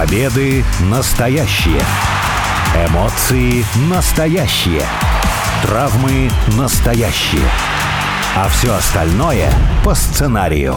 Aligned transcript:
Победы 0.00 0.64
настоящие. 0.90 1.82
Эмоции 2.88 3.62
настоящие. 3.90 4.80
Травмы 5.62 6.30
настоящие. 6.56 7.44
А 8.34 8.48
все 8.48 8.72
остальное 8.72 9.52
по 9.84 9.94
сценарию. 9.94 10.74